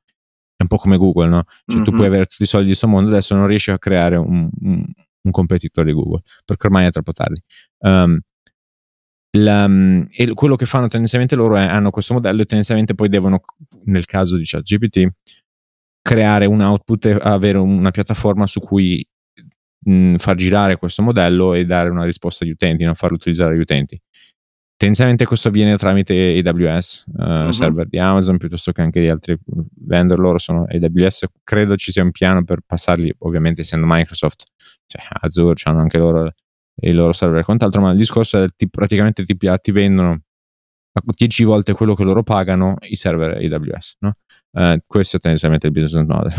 [0.56, 1.44] è un po' come Google, no?
[1.66, 1.84] Cioè mm-hmm.
[1.84, 4.48] tu puoi avere tutti i soldi di questo mondo, adesso non riesci a creare un,
[4.60, 4.84] un,
[5.26, 7.40] un competitore di Google, perché ormai è troppo tardi.
[7.78, 8.18] Um,
[9.36, 9.68] la,
[10.08, 13.42] e quello che fanno tendenzialmente loro è hanno questo modello e tendenzialmente poi devono,
[13.84, 15.08] nel caso di ChatGPT,
[16.00, 19.06] creare un output e avere una piattaforma su cui
[19.84, 23.60] mh, far girare questo modello e dare una risposta agli utenti, non farlo utilizzare agli
[23.60, 23.98] utenti.
[24.76, 27.50] Tendenzialmente questo avviene tramite AWS, uh, uh-huh.
[27.50, 29.38] server di Amazon piuttosto che anche di altri
[29.80, 34.44] vendor, loro sono AWS, credo ci sia un piano per passarli, ovviamente essendo Microsoft,
[34.86, 36.30] cioè Azure, hanno anche loro
[36.82, 40.20] i loro server e quant'altro, ma il discorso è che praticamente ti, ti vendono
[41.04, 43.96] 10 volte quello che loro pagano i server AWS.
[44.00, 44.10] No?
[44.52, 46.32] Uh, questo è tendenzialmente il business model.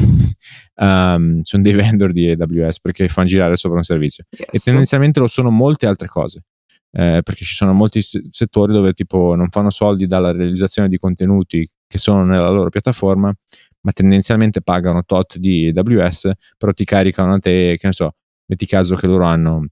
[0.75, 4.25] um, sono dei vendor di AWS perché fanno girare sopra un servizio.
[4.29, 4.47] Yes.
[4.51, 6.43] E tendenzialmente lo sono molte altre cose.
[6.91, 11.67] Eh, perché ci sono molti settori dove tipo non fanno soldi dalla realizzazione di contenuti
[11.85, 13.33] che sono nella loro piattaforma,
[13.81, 18.11] ma tendenzialmente pagano tot di AWS, però ti caricano a te, che ne so,
[18.47, 19.65] metti caso che loro hanno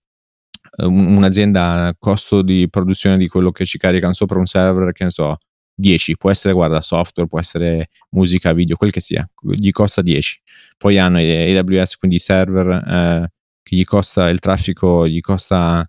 [0.78, 5.12] un'azienda a costo di produzione di quello che ci caricano sopra un server, che ne
[5.12, 5.38] so,
[5.76, 10.42] 10, può essere guarda software, può essere musica, video, quel che sia, gli costa 10.
[10.78, 13.32] Poi hanno AWS, quindi server eh,
[13.64, 15.84] che gli costa il traffico, gli costa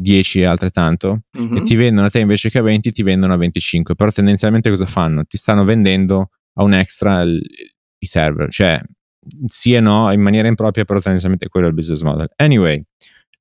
[0.00, 1.56] 10 e altrettanto mm-hmm.
[1.56, 4.68] e ti vendono a te invece che a 20 ti vendono a 25 però tendenzialmente
[4.68, 5.24] cosa fanno?
[5.24, 7.40] ti stanno vendendo a un extra il,
[7.98, 8.80] i server cioè
[9.46, 12.80] sì e no in maniera impropria però tendenzialmente quello è il business model anyway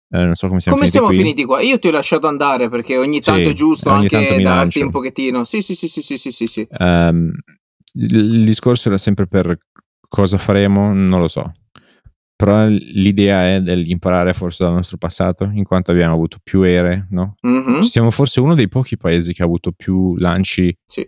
[0.09, 1.17] eh, non so come siamo, come finiti, siamo qui.
[1.17, 1.61] finiti qua.
[1.61, 4.85] Io ti ho lasciato andare perché ogni tanto sì, è giusto anche darti lancio.
[4.85, 5.43] un pochettino.
[5.43, 6.47] Sì, sì, sì, sì, sì, sì, sì.
[6.47, 6.67] sì.
[6.79, 7.33] Um,
[7.91, 9.57] il discorso era sempre per
[10.07, 11.51] cosa faremo, non lo so.
[12.37, 17.35] Però l'idea è dell'imparare forse dal nostro passato, in quanto abbiamo avuto più ere, no?
[17.45, 17.79] Mm-hmm.
[17.79, 21.01] Siamo forse uno dei pochi paesi che ha avuto più lanci sì.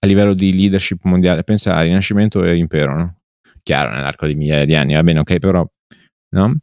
[0.00, 1.42] a livello di leadership mondiale.
[1.42, 3.16] Pensa a Rinascimento e Impero, no?
[3.62, 5.66] Chiaro, nell'arco di migliaia di anni, va bene, ok, però,
[6.34, 6.56] no?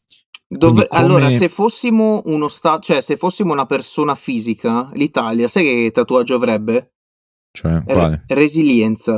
[0.47, 1.01] Dove, come...
[1.01, 6.35] Allora, se fossimo uno stato, cioè se fossimo una persona fisica, l'Italia, sai che tatuaggio
[6.35, 6.93] avrebbe?
[7.51, 8.23] Cioè, quale?
[8.27, 9.15] Re- resilienza.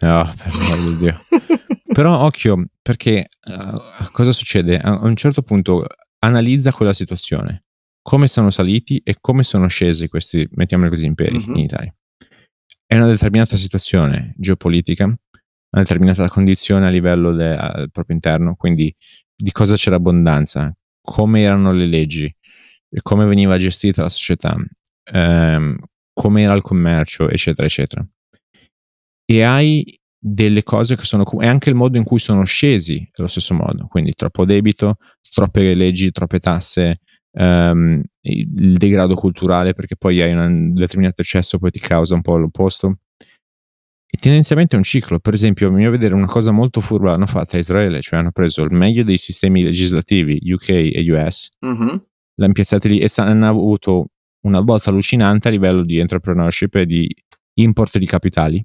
[0.00, 1.20] Oh, per Dio.
[1.96, 4.76] Però occhio, perché uh, cosa succede?
[4.76, 5.86] A un certo punto
[6.18, 7.64] analizza quella situazione,
[8.02, 11.54] come sono saliti e come sono scesi questi, mettiamoli così, imperi mm-hmm.
[11.54, 11.94] in Italia.
[12.84, 18.94] È una determinata situazione geopolitica, una determinata condizione a livello del de, proprio interno, quindi
[19.34, 22.30] di cosa c'era abbondanza, come erano le leggi,
[23.00, 24.54] come veniva gestita la società,
[25.12, 25.78] ehm,
[26.12, 28.06] come era il commercio, eccetera, eccetera.
[29.24, 33.28] E hai delle cose che sono e anche il modo in cui sono scesi allo
[33.28, 34.96] stesso modo, quindi troppo debito,
[35.32, 36.96] troppe leggi, troppe tasse,
[37.32, 42.36] ehm, il degrado culturale perché poi hai un determinato eccesso poi ti causa un po'
[42.36, 42.98] l'opposto
[44.08, 45.18] e tendenzialmente è un ciclo.
[45.18, 48.62] Per esempio, a vedere una cosa molto furba hanno fatto a Israele, cioè hanno preso
[48.62, 51.96] il meglio dei sistemi legislativi UK e US, mm-hmm.
[52.36, 54.06] l'hanno piazzati lì e hanno avuto
[54.46, 57.14] una botta allucinante a livello di entrepreneurship e di
[57.54, 58.64] import di capitali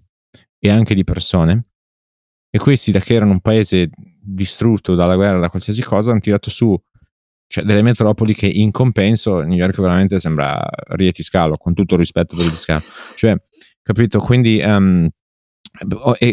[0.64, 1.66] e anche di persone.
[2.49, 3.89] E questi, da che erano un paese
[4.22, 6.80] distrutto dalla guerra, da qualsiasi cosa, hanno tirato su
[7.47, 11.99] cioè, delle metropoli che in compenso New York veramente sembra Rieti Scalo, con tutto il
[11.99, 12.82] rispetto per Rieti Scalo.
[13.16, 13.36] Cioè,
[13.82, 14.20] capito?
[14.20, 15.09] Quindi um,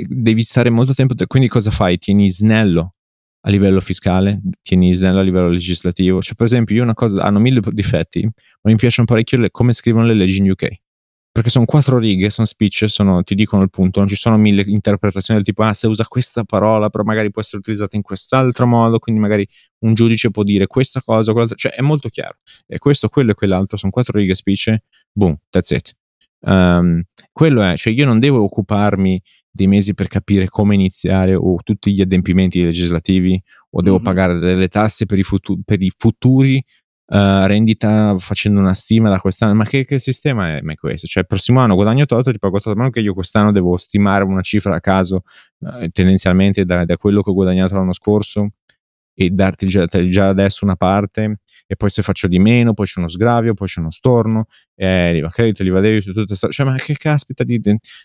[0.07, 1.15] devi stare molto tempo.
[1.27, 1.99] Quindi cosa fai?
[1.99, 2.95] Tieni snello
[3.41, 6.21] a livello fiscale, tieni snello a livello legislativo.
[6.21, 9.73] Cioè, per esempio, io una cosa, hanno mille difetti, ma mi piacciono parecchio le, come
[9.73, 10.69] scrivono le leggi in UK.
[11.31, 14.63] Perché sono quattro righe, sono speech, sono, ti dicono il punto, non ci sono mille
[14.67, 18.67] interpretazioni del tipo, ah, se usa questa parola, però magari può essere utilizzata in quest'altro
[18.67, 19.47] modo, quindi magari
[19.81, 22.39] un giudice può dire questa cosa, quell'altra, cioè è molto chiaro.
[22.67, 24.75] E questo, quello e quell'altro, sono quattro righe speech,
[25.13, 25.93] boom, that's it.
[26.41, 27.03] Um,
[27.33, 29.21] quello è, cioè io non devo occuparmi
[29.51, 34.05] dei mesi per capire come iniziare o tutti gli adempimenti legislativi o devo mm-hmm.
[34.05, 36.63] pagare delle tasse per i, futu- per i futuri
[37.09, 39.55] uh, rendita facendo una stima da quest'anno.
[39.55, 41.07] Ma che, che sistema è, è, questo?
[41.07, 44.25] Cioè il prossimo anno guadagno tot, ti pago tot, ma che io quest'anno devo stimare
[44.25, 45.23] una cifra a caso
[45.59, 48.49] uh, tendenzialmente da, da, quello che ho guadagnato l'anno scorso
[49.15, 52.99] e darti già, già adesso una parte e poi se faccio di meno, poi c'è
[52.99, 56.77] uno sgravio, poi c'è uno storno, e l'IVA credito, l'IVA debito, tutto questo, cioè ma
[56.77, 57.61] che caspita di,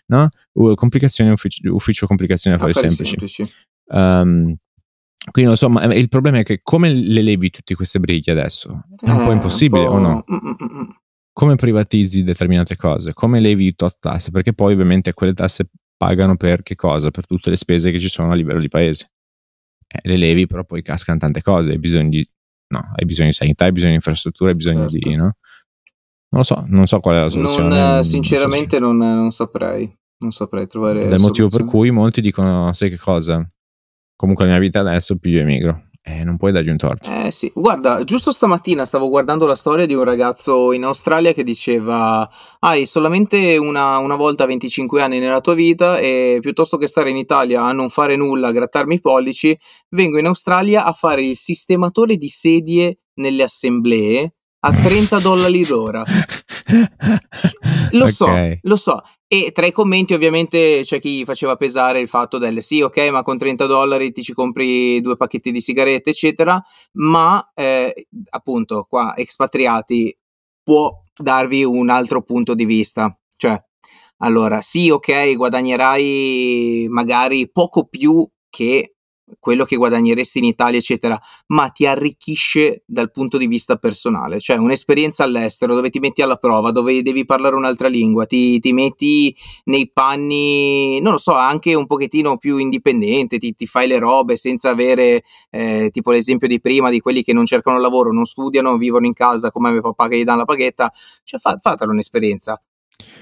[0.06, 0.28] no?
[0.74, 3.28] Complicazioni, ufficio, ufficio complicazioni affari, affari semplici.
[3.28, 3.54] semplici.
[3.86, 4.56] Um,
[5.30, 8.84] quindi insomma, il problema è che come le levi tutte queste briglie adesso?
[9.00, 9.92] È un eh, po' impossibile po'...
[9.92, 10.24] o no?
[10.30, 10.90] Mm, mm, mm,
[11.32, 13.12] come privatizzi determinate cose?
[13.12, 14.30] Come levi tot tasse?
[14.30, 17.10] Perché poi ovviamente quelle tasse pagano per che cosa?
[17.10, 19.10] Per tutte le spese che ci sono a livello di paese.
[19.86, 22.24] Eh, le levi, però poi cascano tante cose, hai bisogno di,
[22.68, 25.08] no, hai bisogno di sanità, hai bisogno di infrastrutture, hai bisogno certo.
[25.08, 25.22] di, no?
[25.22, 25.34] Non
[26.28, 27.68] lo so, non so qual è la soluzione.
[27.68, 29.04] Non, sinceramente non, so.
[29.04, 31.08] non, non, saprei, non saprei trovare...
[31.08, 33.44] Del motivo per cui molti dicono, sai che cosa?
[34.16, 35.88] Comunque la mia vita adesso piglio emigro.
[36.06, 37.08] Eh, non puoi dargli un torto.
[37.10, 41.42] Eh sì, guarda, giusto stamattina stavo guardando la storia di un ragazzo in Australia che
[41.42, 47.08] diceva hai solamente una, una, volta 25 anni nella tua vita e piuttosto che stare
[47.08, 49.58] in Italia a non fare nulla, a grattarmi i pollici,
[49.92, 56.04] vengo in Australia a fare il sistematore di sedie nelle assemblee a 30 dollari l'ora.
[57.92, 58.26] Lo so,
[58.62, 59.00] lo so.
[59.34, 63.24] E tra i commenti ovviamente c'è chi faceva pesare il fatto del sì, ok, ma
[63.24, 66.62] con 30 dollari ti ci compri due pacchetti di sigarette, eccetera,
[66.98, 70.16] ma eh, appunto qua espatriati
[70.62, 73.12] può darvi un altro punto di vista.
[73.36, 73.60] Cioè,
[74.18, 78.93] allora, sì, ok, guadagnerai magari poco più che
[79.38, 84.56] quello che guadagneresti in Italia, eccetera, ma ti arricchisce dal punto di vista personale, cioè
[84.56, 89.34] un'esperienza all'estero dove ti metti alla prova, dove devi parlare un'altra lingua, ti, ti metti
[89.64, 94.36] nei panni, non lo so, anche un pochettino più indipendente, ti, ti fai le robe
[94.36, 98.76] senza avere, eh, tipo l'esempio di prima, di quelli che non cercano lavoro, non studiano,
[98.76, 100.92] vivono in casa come mio papà che gli dà la paghetta,
[101.24, 102.60] cioè fa, fatelo un'esperienza,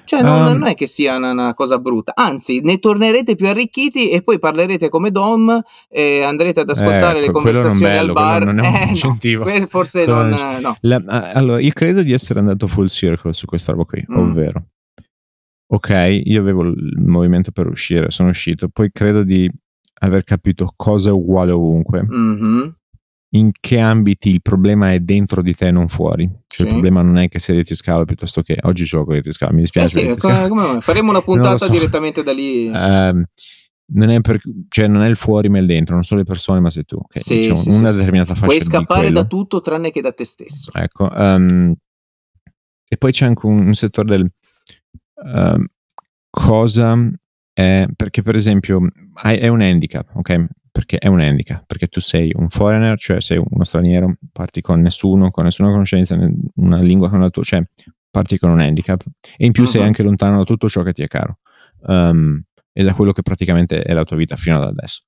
[0.05, 3.47] cioè, non, um, non, è che sia una, una, cosa brutta, anzi, ne tornerete più
[3.47, 8.13] arricchiti e poi parlerete come Dom e andrete ad ascoltare eh, le conversazioni bello, al
[8.13, 8.45] bar.
[8.45, 9.45] Non è un eh, incentivo.
[9.45, 10.37] No, forse non.
[10.61, 10.75] No.
[10.81, 11.01] La,
[11.33, 14.17] allora, io credo di essere andato full circle su questa roba qui, mm.
[14.19, 14.65] ovvero,
[15.69, 19.51] ok, io avevo il movimento per uscire, sono uscito, poi credo di
[20.01, 22.03] aver capito cosa è uguale ovunque.
[22.03, 22.69] Mm-hmm
[23.35, 26.29] in che ambiti il problema è dentro di te, non fuori.
[26.47, 26.63] Cioè, sì.
[26.65, 29.53] Il problema non è che sei di scala piuttosto che oggi gioco di scala.
[29.53, 30.01] Mi dispiace.
[30.01, 31.71] Eh sì, come, come faremo una puntata so.
[31.71, 32.69] direttamente da lì.
[32.69, 33.23] Uh,
[33.95, 36.61] non, è per, cioè, non è il fuori, ma il dentro, non sono le persone,
[36.61, 36.97] ma sei tu.
[36.97, 37.23] Okay?
[37.23, 38.47] Sì, diciamo, sì, una sì, determinata fascia.
[38.47, 40.71] Puoi scappare da tutto tranne che da te stesso.
[40.75, 41.09] Ecco.
[41.11, 41.75] Um,
[42.87, 44.31] e poi c'è anche un, un settore del
[45.25, 45.65] uh,
[46.29, 47.11] cosa
[47.55, 48.87] è perché, per esempio,
[49.23, 50.47] hai, è un handicap, ok?
[50.73, 54.81] Perché è un handicap, perché tu sei un foreigner, cioè sei uno straniero, parti con
[54.81, 56.19] nessuno, con nessuna conoscenza,
[56.57, 57.63] una lingua con la tua, cioè
[58.11, 59.03] parti con un handicap
[59.37, 59.69] e in più uh-huh.
[59.69, 61.39] sei anche lontano da tutto ciò che ti è caro
[61.87, 62.43] um,
[62.73, 65.03] e da quello che praticamente è la tua vita fino ad adesso.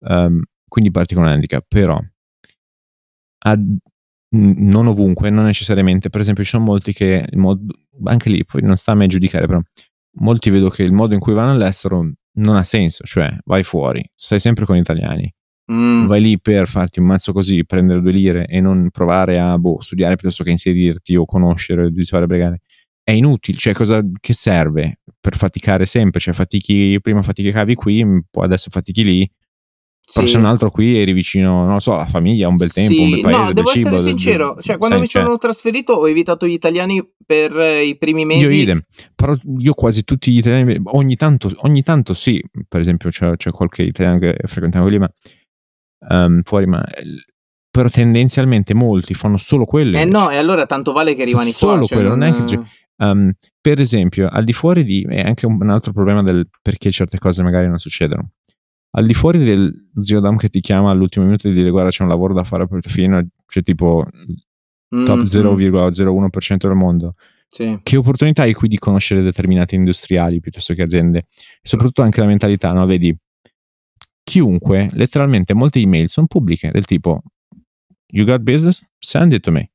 [0.00, 2.00] Um, quindi parti con un handicap, però
[3.42, 3.76] ad,
[4.30, 7.70] non ovunque, non necessariamente, per esempio ci sono molti che, mod,
[8.04, 9.60] anche lì poi non sta a me giudicare, però
[10.18, 12.10] molti vedo che il modo in cui vanno all'estero
[12.40, 15.32] non ha senso, cioè vai fuori, stai sempre con gli italiani,
[15.72, 16.06] mm.
[16.06, 19.80] vai lì per farti un mazzo così, prendere due lire e non provare a boh,
[19.80, 22.60] studiare piuttosto che inserirti o conoscere, di fare bregare.
[23.02, 26.20] È inutile, cioè cosa che serve per faticare sempre?
[26.20, 29.30] Cioè fatichi, prima faticavi qui, poi adesso fatichi lì,
[30.12, 32.92] però c'è un altro qui eri vicino, non lo so, alla famiglia, un bel tempo,
[32.92, 35.38] sì, un bel paese, no, devo cibo, essere sincero, cioè quando mi sono cioè.
[35.38, 38.54] trasferito ho evitato gli italiani per eh, i primi mesi.
[38.54, 38.82] Io idem,
[39.14, 43.50] però io quasi tutti gli italiani, ogni tanto, ogni tanto sì, per esempio c'è, c'è
[43.50, 45.10] qualche italiano che frequentavo lì, ma
[46.08, 46.84] um, fuori, ma
[47.70, 50.00] però tendenzialmente molti fanno solo quelle.
[50.00, 51.86] Eh no, e allora tanto vale che rimani solo qua.
[51.86, 52.60] Solo quello, non, non è che...
[52.96, 55.06] Um, per esempio, al di fuori di...
[55.08, 58.32] è anche un, un altro problema del perché certe cose magari non succedono
[58.92, 61.90] al di fuori del zio Dam che ti chiama all'ultimo minuto e ti dire guarda
[61.90, 64.04] c'è un lavoro da fare per fino, cioè tipo
[64.94, 67.12] mm, top 0,01% del mondo.
[67.48, 67.78] Sì.
[67.82, 71.18] Che opportunità hai qui di conoscere determinati industriali piuttosto che aziende?
[71.28, 72.86] E soprattutto anche la mentalità, no?
[72.86, 73.16] Vedi,
[74.22, 77.22] chiunque, letteralmente molte email sono pubbliche, del tipo
[78.12, 78.84] You got business?
[78.98, 79.70] Send it to me.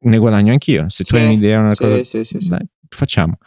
[0.00, 0.88] Ne guadagno anch'io.
[0.88, 3.38] Se sì, tu hai un'idea, una sì, cosa, sì, dai, facciamo.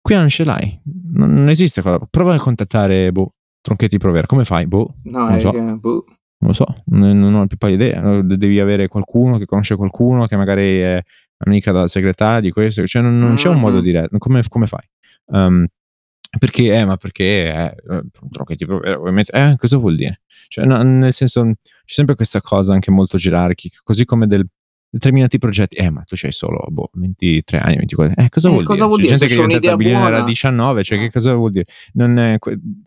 [0.00, 0.80] Qui non ce l'hai,
[1.12, 2.06] non, non esiste quello.
[2.10, 4.66] Prova a contattare boh, Tronchetti Prover, come fai?
[4.66, 5.50] Boh, no, non, so.
[5.50, 6.04] Che, boh.
[6.38, 8.22] non lo so, non, non ho più pari idea.
[8.22, 11.02] Devi avere qualcuno che conosce qualcuno che magari è
[11.44, 13.84] amica della segretaria di questo, cioè non, non c'è un modo mm-hmm.
[13.84, 14.18] diretto.
[14.18, 14.86] Come, come fai?
[15.26, 15.66] Um,
[16.38, 17.76] perché, eh, ma perché, eh,
[18.30, 20.20] Tronchetti Prover, ovviamente, eh, cosa vuol dire?
[20.48, 21.52] Cioè, no, nel senso, c'è
[21.84, 24.46] sempre questa cosa anche molto gerarchica, così come del
[24.90, 28.52] determinati progetti, eh ma tu c'hai solo boh, 23 anni, 24 anni, eh cosa eh,
[28.52, 28.88] vuol cosa dire?
[28.88, 29.16] Vuol C'è dire?
[29.18, 31.10] gente che è diventata bilionaria a 19, cioè che eh.
[31.10, 31.66] cosa vuol dire?
[31.94, 32.38] È,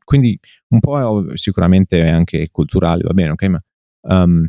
[0.04, 3.64] quindi un po' è, sicuramente è anche culturale, va bene, ok, ma
[4.02, 4.48] um,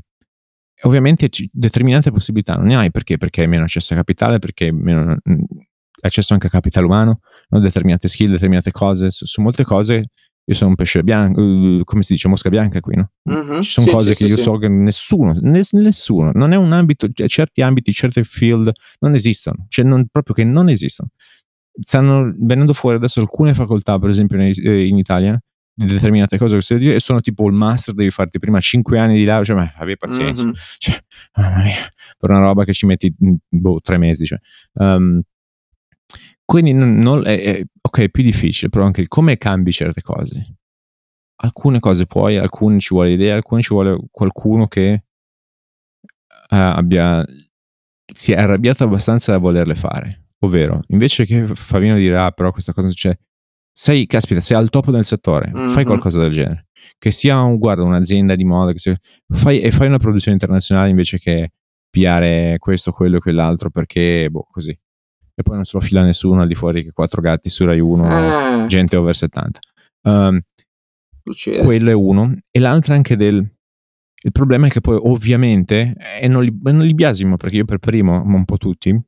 [0.82, 3.16] ovviamente c- determinate possibilità non ne hai, perché?
[3.18, 5.16] Perché hai meno accesso a capitale, perché hai meno
[6.00, 7.60] accesso anche a capitale umano, no?
[7.60, 10.10] determinate skill, determinate cose, su, su molte cose
[10.46, 13.10] io sono un pesce bianco, uh, come si dice, mosca bianca qui, no?
[13.22, 13.60] Uh-huh.
[13.62, 16.72] Ci sono sì, cose sì, che sì, io so che nessuno, nessuno, non è un
[16.72, 18.70] ambito, cioè, certi ambiti, certi field
[19.00, 21.10] non esistono, cioè non, proprio che non esistono.
[21.80, 25.40] stanno venendo fuori adesso alcune facoltà, per esempio eh, in Italia,
[25.76, 29.14] di determinate cose che dire, e sono tipo il master, devi farti prima 5 anni
[29.14, 30.54] di laurea, cioè, ma abbi pazienza, mm-hmm.
[30.78, 30.94] cioè,
[31.36, 31.88] mamma mia,
[32.18, 34.26] per una roba che ci metti mm, boh, tre mesi.
[34.26, 34.38] Cioè.
[34.74, 35.22] Um,
[36.44, 40.56] quindi non, non, è, è, ok, è più difficile, però anche come cambi certe cose.
[41.36, 45.04] Alcune cose puoi, alcune ci vuole idea, alcune ci vuole qualcuno che
[46.02, 46.06] uh,
[46.48, 47.24] abbia,
[48.12, 50.26] si è arrabbiato abbastanza da volerle fare.
[50.40, 53.18] Ovvero, invece che Favino dire, ah, però questa cosa succede,
[53.72, 55.68] sei, caspita, sei al top del settore, mm-hmm.
[55.68, 56.68] fai qualcosa del genere.
[56.98, 58.96] Che sia un, guarda, un'azienda di moda, che sia,
[59.28, 61.50] fai, e fai una produzione internazionale invece che
[61.90, 64.78] piare questo, quello e quell'altro, perché, boh, così.
[65.34, 67.80] E poi non se lo fila nessuno al di fuori che quattro gatti su Rai
[67.80, 68.66] 1, ah.
[68.66, 69.58] gente over 70.
[70.02, 70.40] Um, ehm,
[71.62, 72.36] quello è uno.
[72.50, 73.44] E l'altro anche del...
[74.24, 77.78] Il problema è che poi ovviamente, e non li, non li biasimo perché io per
[77.78, 78.98] primo, ma un po' tutti,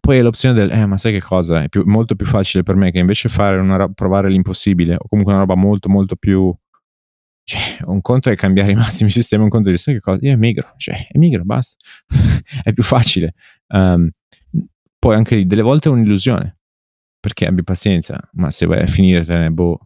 [0.00, 1.62] poi è l'opzione del, eh, ma sai che cosa?
[1.62, 5.32] È più, molto più facile per me che invece fare una, provare l'impossibile o comunque
[5.32, 6.54] una roba molto, molto più.
[7.42, 10.18] Cioè, un conto è cambiare i massimi sistemi, un conto è dire, sai che cosa?
[10.22, 11.76] Io emigro, cioè, emigro, basta.
[12.62, 13.34] è più facile.
[13.68, 14.10] Um,
[15.00, 16.58] poi anche lì, delle volte è un'illusione,
[17.18, 19.80] perché abbi pazienza, ma se vai a finire, te ne boh,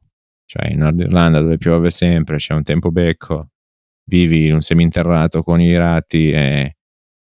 [0.44, 3.50] cioè in Nord Irlanda dove piove sempre, c'è un tempo becco,
[4.06, 6.76] vivi in un seminterrato con i ratti e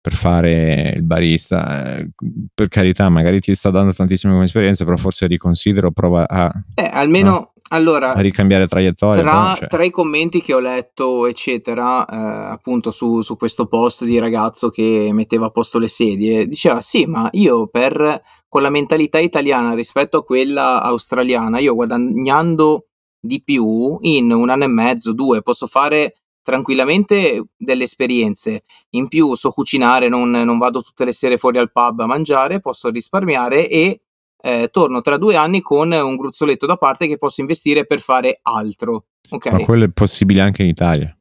[0.01, 2.09] per fare il barista, eh,
[2.53, 6.51] per carità, magari ti sta dando tantissime come esperienza, però forse riconsidero, prova a...
[6.75, 7.29] Eh, almeno...
[7.29, 7.53] No?
[7.69, 9.21] Allora, a ricambiare traiettoria.
[9.21, 9.67] Tra, cioè.
[9.67, 14.69] tra, i commenti che ho letto, eccetera, eh, appunto su, su, questo post di ragazzo
[14.69, 19.73] che metteva a posto le sedie, diceva: Sì, ma io per con la mentalità italiana
[19.73, 22.87] rispetto a quella australiana, io guadagnando
[23.19, 28.63] di più in un anno e mezzo, due, posso fare tranquillamente delle esperienze.
[28.91, 32.61] In più so cucinare, non, non, vado tutte le sere fuori al pub a mangiare,
[32.61, 34.03] posso risparmiare e
[34.41, 38.39] eh, torno tra due anni con un gruzzoletto da parte che posso investire per fare
[38.41, 39.07] altro.
[39.29, 39.51] Okay?
[39.51, 41.11] Ma quello è possibile anche in Italia.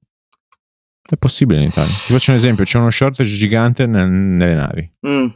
[1.08, 1.92] È possibile in Italia.
[1.92, 4.92] Ti faccio un esempio: c'è uno shortage gigante nel, nelle navi.
[5.06, 5.26] Mm.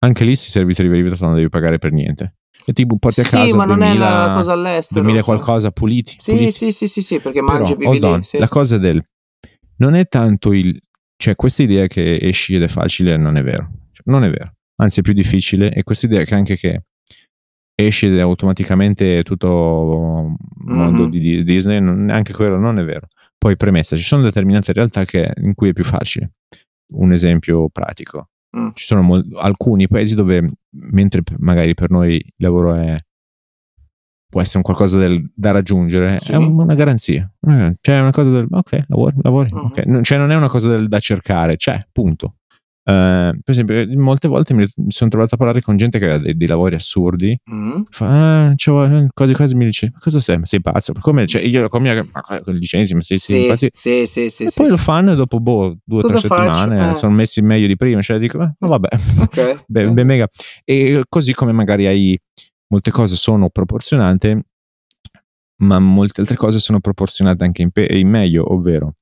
[0.00, 2.36] Anche lì, se servizi di verità, non devi pagare per niente.
[2.66, 5.00] E ti porti a casa sì, ma 2000, non è una cosa all'estero.
[5.02, 6.16] 2000 qualcosa puliti.
[6.18, 6.52] Sì, puliti.
[6.52, 8.22] sì, sì, sì, sì, perché mangi e vivi lì.
[8.22, 8.38] Sì.
[8.38, 9.04] La cosa del
[9.76, 10.78] non è tanto il...
[11.16, 14.54] cioè questa idea che esci ed è facile non è vero, cioè, non è vero,
[14.76, 16.84] anzi è più difficile e questa idea che anche che
[17.74, 21.10] è automaticamente tutto mondo mm-hmm.
[21.10, 23.08] di Disney, non, anche quello non è vero.
[23.36, 26.34] Poi premessa, ci sono determinate realtà che, in cui è più facile.
[26.94, 28.28] Un esempio pratico.
[28.56, 28.68] Mm.
[28.74, 32.98] Ci sono mol- alcuni paesi dove, mentre magari per noi il lavoro è
[34.34, 36.32] può essere un qualcosa del, da raggiungere, sì.
[36.32, 37.32] è una garanzia.
[37.80, 39.52] Cioè, è una cosa del ok, lavori, lavori.
[39.52, 39.66] Uh-huh.
[39.66, 40.02] Okay.
[40.02, 42.38] Cioè, non è una cosa del, da cercare, c'è, punto.
[42.86, 46.36] Uh, per esempio, molte volte mi sono trovato a parlare con gente che aveva dei,
[46.36, 47.34] dei lavori assurdi.
[47.50, 47.80] Mm.
[47.88, 50.38] Fa, ah, cioè, quasi quasi mi dice: Ma cosa sei?
[50.38, 50.92] Ma sei pazzo?
[51.00, 54.50] Come, cioè, io con mia con licenza, ma sei, sì, sei sì, sì, sì, e
[54.50, 54.72] sì, poi sì.
[54.72, 56.94] lo fanno dopo boh, due o tre settimane eh.
[56.94, 58.02] sono messi meglio di prima.
[58.02, 58.88] Cioè, dico, eh, vabbè,
[59.22, 59.56] okay.
[59.66, 60.28] beh, ben mega.
[60.62, 62.20] E così come magari hai
[62.68, 64.44] molte cose sono proporzionate,
[65.62, 68.92] ma molte altre cose sono proporzionate anche in, pe- in meglio, ovvero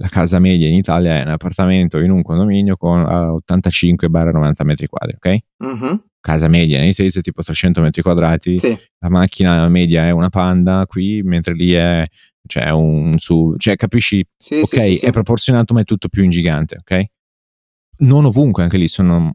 [0.00, 4.86] la casa media in Italia è un appartamento in un condominio con uh, 85-90 metri
[4.86, 5.38] quadri, ok?
[5.58, 6.04] Uh-huh.
[6.20, 8.76] Casa media nei States è tipo 300 metri quadrati, sì.
[8.98, 12.02] la macchina media è una Panda qui, mentre lì è
[12.46, 14.26] cioè un su, cioè capisci?
[14.36, 17.04] Sì, ok, sì, sì, è proporzionato ma è tutto più in gigante, ok?
[17.98, 19.30] Non ovunque, anche lì sono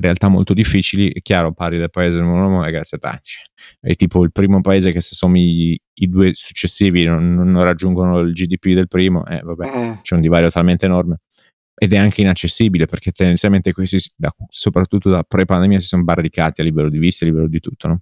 [0.00, 3.42] realtà molto difficili, è chiaro, pari del paese numero uno è grazie a Tatch.
[3.80, 8.32] È tipo il primo paese che se sommi i due successivi non, non raggiungono il
[8.32, 9.98] GDP del primo, eh, vabbè, eh.
[10.02, 11.20] c'è un divario talmente enorme.
[11.74, 16.64] Ed è anche inaccessibile perché tendenzialmente questi, da, soprattutto da pre-pandemia, si sono barricati a
[16.64, 18.00] livello di vista, a livello di tutto, no?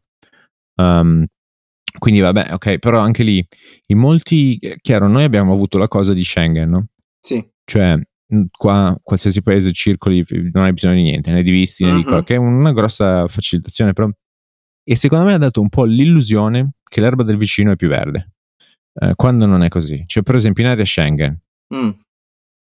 [0.77, 1.25] Um,
[1.99, 3.45] quindi vabbè, ok, però anche lì,
[3.89, 6.87] in molti, eh, chiaro, noi abbiamo avuto la cosa di Schengen, no?
[7.21, 7.45] Sì.
[7.65, 7.99] Cioè,
[8.51, 11.97] qua qualsiasi paese circoli non hai bisogno di niente, né di visti né uh-huh.
[11.97, 14.09] di quello, che è una grossa facilitazione però.
[14.83, 18.33] E secondo me ha dato un po' l'illusione che l'erba del vicino è più verde,
[19.01, 20.03] eh, quando non è così.
[20.07, 21.41] Cioè, per esempio, in area Schengen,
[21.75, 21.91] mm.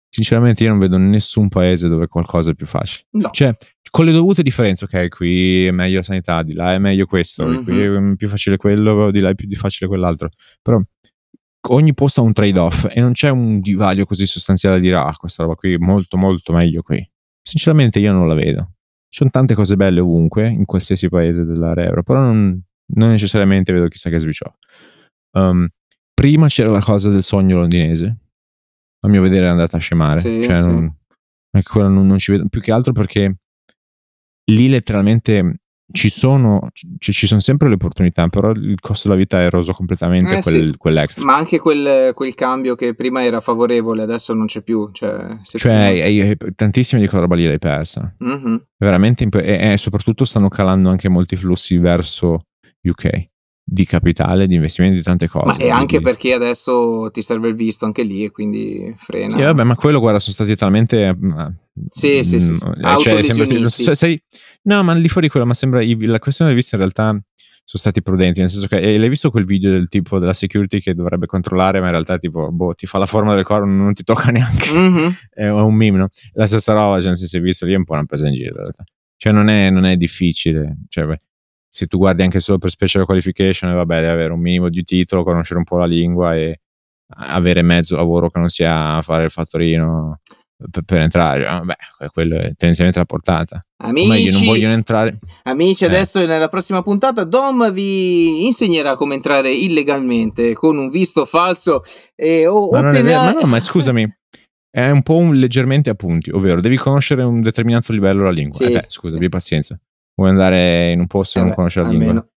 [0.09, 3.07] sinceramente io non vedo nessun paese dove qualcosa è più facile.
[3.11, 3.29] No.
[3.31, 3.53] Cioè,
[3.89, 7.45] con le dovute differenze, ok, qui è meglio la sanità, di là è meglio questo,
[7.45, 7.63] mm-hmm.
[7.63, 10.29] qui è più facile quello, di là è più facile quell'altro.
[10.61, 10.79] Però
[11.69, 15.43] ogni posto ha un trade-off e non c'è un divario così sostanziale dire ah questa
[15.43, 17.07] roba qui è molto molto meglio qui.
[17.41, 18.73] Sinceramente io non la vedo.
[19.09, 22.59] Ci sono tante cose belle ovunque, in qualsiasi paese dell'area euro, però non,
[22.95, 24.55] non necessariamente vedo chissà che switch off.
[25.37, 25.67] Um,
[26.13, 28.17] prima c'era la cosa del sogno londinese,
[29.01, 30.19] a mio vedere è andata a scemare.
[30.19, 30.67] Sì, cioè, sì.
[30.67, 30.95] Non,
[31.73, 33.37] non, non, ci vedo più che altro perché
[34.45, 39.39] lì letteralmente ci sono, ci, ci sono sempre le opportunità, però il costo della vita
[39.41, 40.77] è eroso completamente Eh, quel, sì.
[40.77, 41.25] quell'extra.
[41.25, 44.89] Ma anche quel, quel cambio che prima era favorevole, adesso non c'è più.
[44.91, 48.13] Cioè, Cioè, hai- hai- tantissimi di quella roba lì l'hai persa.
[48.19, 48.65] Mhm.
[48.77, 52.45] Veramente, imp- e, e soprattutto stanno calando anche molti flussi verso
[52.81, 53.31] UK
[53.65, 55.45] di capitale, di investimenti, di tante cose.
[55.45, 59.35] Ma e anche Quindi- perché adesso ti serve il visto anche lì e quindi frena.
[59.35, 61.15] Sì, vabbè, ma quello, guarda, sono stati talmente.
[61.15, 61.31] mm,
[61.89, 62.65] Sì, sì, sì, sì.
[62.65, 63.83] mm, eh, cioè, sembra- Autolesionisti.
[63.83, 64.21] se- sei-
[64.63, 65.81] no, ma di fuori quello, ma sembra.
[65.83, 67.09] La questione del visto in realtà
[67.65, 68.77] sono stati prudenti, nel senso che.
[68.79, 72.17] eh, l'hai visto quel video del tipo della security che dovrebbe controllare, ma in realtà,
[72.17, 74.71] tipo, boh, ti fa la forma del corpo, non ti tocca neanche.
[74.71, 75.15] Mhm.
[75.33, 76.09] È un meme, no?
[76.33, 78.33] La stessa roba, cioè, se si è visto lì è un po' una presa in
[78.33, 78.83] giro, in realtà.
[79.15, 80.75] Cioè, non è, non è difficile.
[80.89, 81.17] Cioè, beh,
[81.75, 84.83] se tu guardi anche solo per special qualification, eh, vabbè, devi avere un minimo di
[84.83, 86.59] titolo, conoscere un po' la lingua e
[87.15, 90.19] avere mezzo lavoro che non sia fare il fattorino
[90.69, 91.47] per, per entrare.
[91.47, 91.75] Ah, Vabbè,
[92.11, 93.59] quello è tendenzialmente la portata.
[93.83, 95.17] O meglio, non Amici, vogliono entrare.
[95.43, 95.87] amici, Eh.
[95.87, 101.81] adesso nella prossima puntata Dom vi insegnerà come entrare illegalmente con un visto falso
[102.15, 104.05] e o Ma, ottenere- ma no, ma scusami.
[104.69, 108.57] È un po' un leggermente a punti, ovvero devi conoscere un determinato livello la lingua.
[108.57, 109.79] Sì, eh beh, scusa, abbi pazienza.
[110.15, 112.27] Vuoi andare in un posto e Eh non beh, conosci la lingua?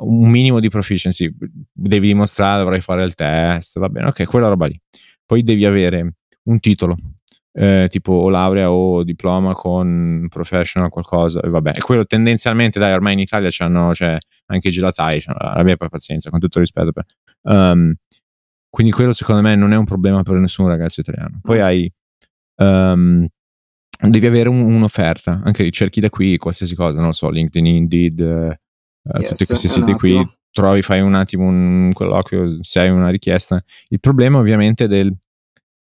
[0.00, 1.30] Un minimo di proficiency,
[1.72, 4.78] devi dimostrare, dovrai fare il test, va bene, ok, quella roba lì.
[5.26, 6.14] Poi devi avere
[6.44, 6.96] un titolo,
[7.52, 12.92] eh, tipo o laurea o diploma con professional qualcosa, e vabbè, e quello tendenzialmente, dai,
[12.94, 14.16] ormai in Italia c'hanno, cioè,
[14.46, 16.92] anche i gelatai, cioè, abbia pazienza, con tutto il rispetto.
[16.92, 17.04] per-
[17.42, 17.92] Um,
[18.70, 21.40] quindi quello secondo me non è un problema per nessun ragazzo italiano.
[21.42, 21.62] Poi Mm.
[21.62, 21.92] hai...
[22.62, 23.26] um,
[24.10, 27.66] devi avere un- un'offerta, anche lì cerchi da qui qualsiasi cosa, non lo so, LinkedIn,
[27.66, 28.60] Indeed, eh,
[29.04, 33.10] eh, Yes, tutti questi siti qui, trovi, fai un attimo un colloquio se hai una
[33.10, 33.60] richiesta.
[33.88, 35.14] Il problema ovviamente del,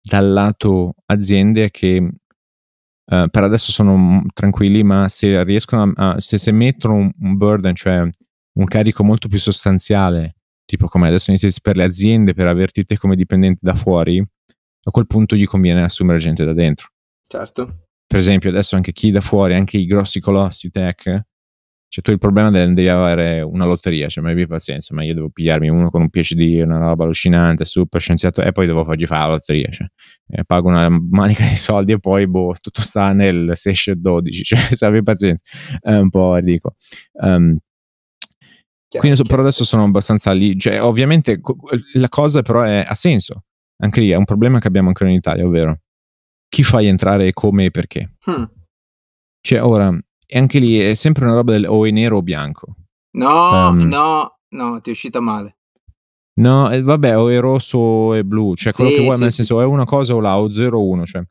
[0.02, 1.96] dal lato aziende è che
[3.08, 7.38] eh, per adesso sono mm, tranquilli, ma se riescono a, se, se mettono un, un
[7.38, 8.08] burden, cioè
[8.58, 12.98] un carico molto più sostanziale, tipo come adesso inizi per le aziende per averti te
[12.98, 16.90] come dipendente da fuori, a quel punto gli conviene assumere gente da dentro.
[17.28, 17.85] Certo.
[18.16, 22.18] Per esempio, adesso anche chi da fuori, anche i grossi colossi tech, cioè tu il
[22.18, 25.90] problema del devi avere una lotteria, cioè ma abbi pazienza, ma io devo pigliarmi uno
[25.90, 29.70] con un PhD, una roba allucinante, super scienziato, e poi devo fargli fare la lotteria,
[29.70, 29.86] cioè
[30.30, 34.44] eh, pago una manica di soldi e poi boh, tutto sta nel 6 e 12,
[34.46, 35.44] cioè se abbi pazienza,
[35.82, 36.74] è un po' ridicolo.
[37.16, 37.58] Um,
[38.88, 41.42] Chiaro, quindi so- però adesso sono abbastanza lì, cioè ovviamente
[41.96, 43.44] la cosa però è, ha senso,
[43.84, 45.82] anche lì è un problema che abbiamo anche in Italia, ovvero
[46.50, 48.14] chi fai entrare e come e perché.
[48.30, 48.44] Hmm.
[49.42, 49.98] Cioè, ora,
[50.34, 52.76] anche lì è sempre una roba del o è nero o bianco.
[53.12, 53.88] No, Ehm.
[53.88, 55.58] no, no, ti è uscita male.
[56.38, 59.22] No, eh, vabbè, o è rosso o è blu, cioè quello Sì, che vuoi, sì,
[59.22, 61.24] nel sì, senso è una cosa o là, o 0 o 1, cioè.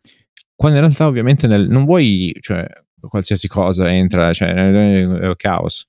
[0.54, 2.64] Quando in realtà ovviamente nel, non vuoi, cioè,
[3.00, 5.84] qualsiasi cosa entra, cioè, è è caos.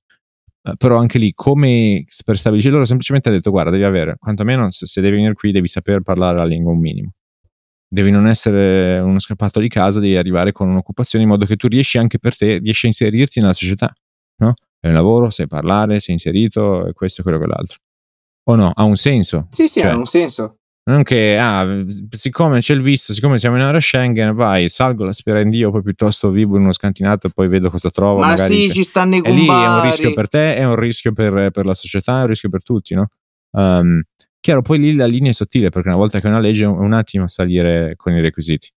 [0.63, 4.69] Eh, Però anche lì, come per stabilire, loro semplicemente ha detto, guarda, devi avere, quantomeno
[4.71, 7.11] se, se devi venire qui devi saper parlare la lingua un minimo.
[7.87, 11.67] Devi non essere uno scappato di casa, devi arrivare con un'occupazione in modo che tu
[11.67, 13.93] riesci anche per te, riesci a inserirti nella società,
[14.37, 14.53] no?
[14.81, 17.77] Hai un lavoro, sai parlare, sei inserito, questo quello e quell'altro.
[18.47, 18.71] O no?
[18.75, 19.47] Ha un senso.
[19.49, 20.57] Sì, sì, Cioè, ha un senso.
[20.87, 25.13] Non che, ah, siccome c'è il visto, siccome siamo in area Schengen, vai, salgo la
[25.13, 28.19] spera in Dio, poi piuttosto vivo in uno scantinato e poi vedo cosa trovo.
[28.19, 29.87] Ma sì, c'è- ci stanno i e lì è un gumbari.
[29.89, 32.93] rischio per te, è un rischio per, per la società, è un rischio per tutti,
[32.93, 33.07] no?
[33.51, 33.99] Um,
[34.45, 36.67] chiaro, poi lì la linea è sottile perché una volta che è una legge è
[36.67, 38.69] un, attimo salire con i requisiti.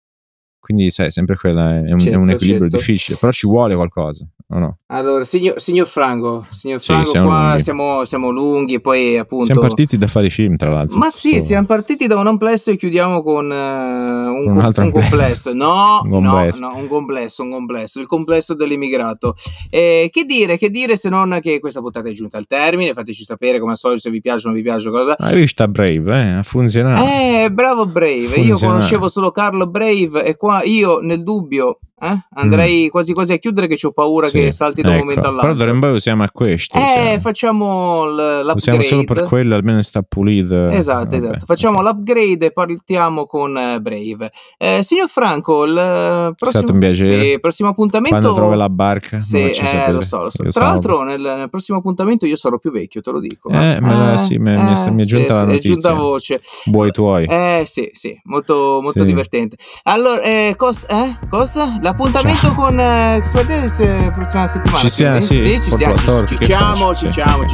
[0.59, 2.77] Quindi, sai, sempre quella è un, è un Certo, equilibrio certo.
[2.77, 4.77] difficile, però ci vuole qualcosa, o no?
[4.87, 7.63] Allora, signor, signor Franco, signor Sì, Franco, siamo qua lunghi.
[7.63, 9.45] siamo, siamo lunghi e poi appunto...
[9.45, 10.97] Siamo partiti da fare i film, tra l'altro.
[10.97, 14.85] Ma sì, So- siamo partiti da un amplesso e chiudiamo con eh, un, un altro
[14.85, 15.53] un complesso.
[15.53, 16.61] No, Un no, complesso.
[16.61, 19.35] no, un complesso, un complesso, il complesso dell'immigrato.
[19.69, 23.23] Eh, che dire, che dire se non che questa puntata è giunta al termine, fateci
[23.25, 25.15] sapere come al solito se vi piace o non vi piace cosa.
[25.19, 26.31] Hai visto Brave, eh?
[26.33, 27.05] Ha funzionato.
[27.05, 28.73] Eh, bravo Brave, io Funziona.
[28.75, 33.67] conoscevo solo Carlo Brave e qua io nel dubbio eh, andrei quasi quasi a chiudere
[33.67, 34.31] che ho paura Mm.
[34.31, 35.05] Sì, che salti da un ecco.
[35.05, 35.55] momento Però all'altro.
[35.59, 36.77] dovremmo usiamo a questo.
[36.79, 37.19] Eh, usiamo.
[37.21, 38.55] facciamo l- l'upgrade.
[38.57, 40.67] Usiamo solo per quello, almeno sta pulito.
[40.69, 41.47] Esatto, Vabbè, esatto.
[41.47, 41.85] Facciamo ok.
[41.85, 44.31] l'upgrade e partiamo con eh, Brave.
[44.59, 47.23] Eh, signor Franco, il eh, prossimo, stato un piacere.
[47.23, 48.17] sì, prossimo appuntamento.
[48.19, 50.43] Quando trovi la barca, Sì, eh, lo so, lo so.
[50.45, 53.49] Io Tra l'altro, nel, nel prossimo appuntamento io sarò più vecchio, te lo dico.
[53.51, 55.71] Eh, me la- sì, me- mi è- mi è giunta la È notizia.
[55.71, 56.41] giunta voce.
[56.67, 57.25] Buoi tuoi.
[57.25, 59.05] Eh sì, sì, molto, molto Sì.
[59.07, 59.57] divertente.
[59.85, 61.79] Allora, eh, cos- eh, cosa?
[61.89, 64.79] L'appuntamento con eh, Expertise eh, prossima settimana.
[64.79, 65.59] Ci siamo, quindi?
[65.59, 66.45] sì, ci siamo, ci, torta, ci Sì.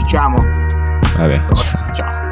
[0.08, 0.38] ciamo.
[1.16, 1.42] Vabbè.
[1.92, 2.23] Ciao.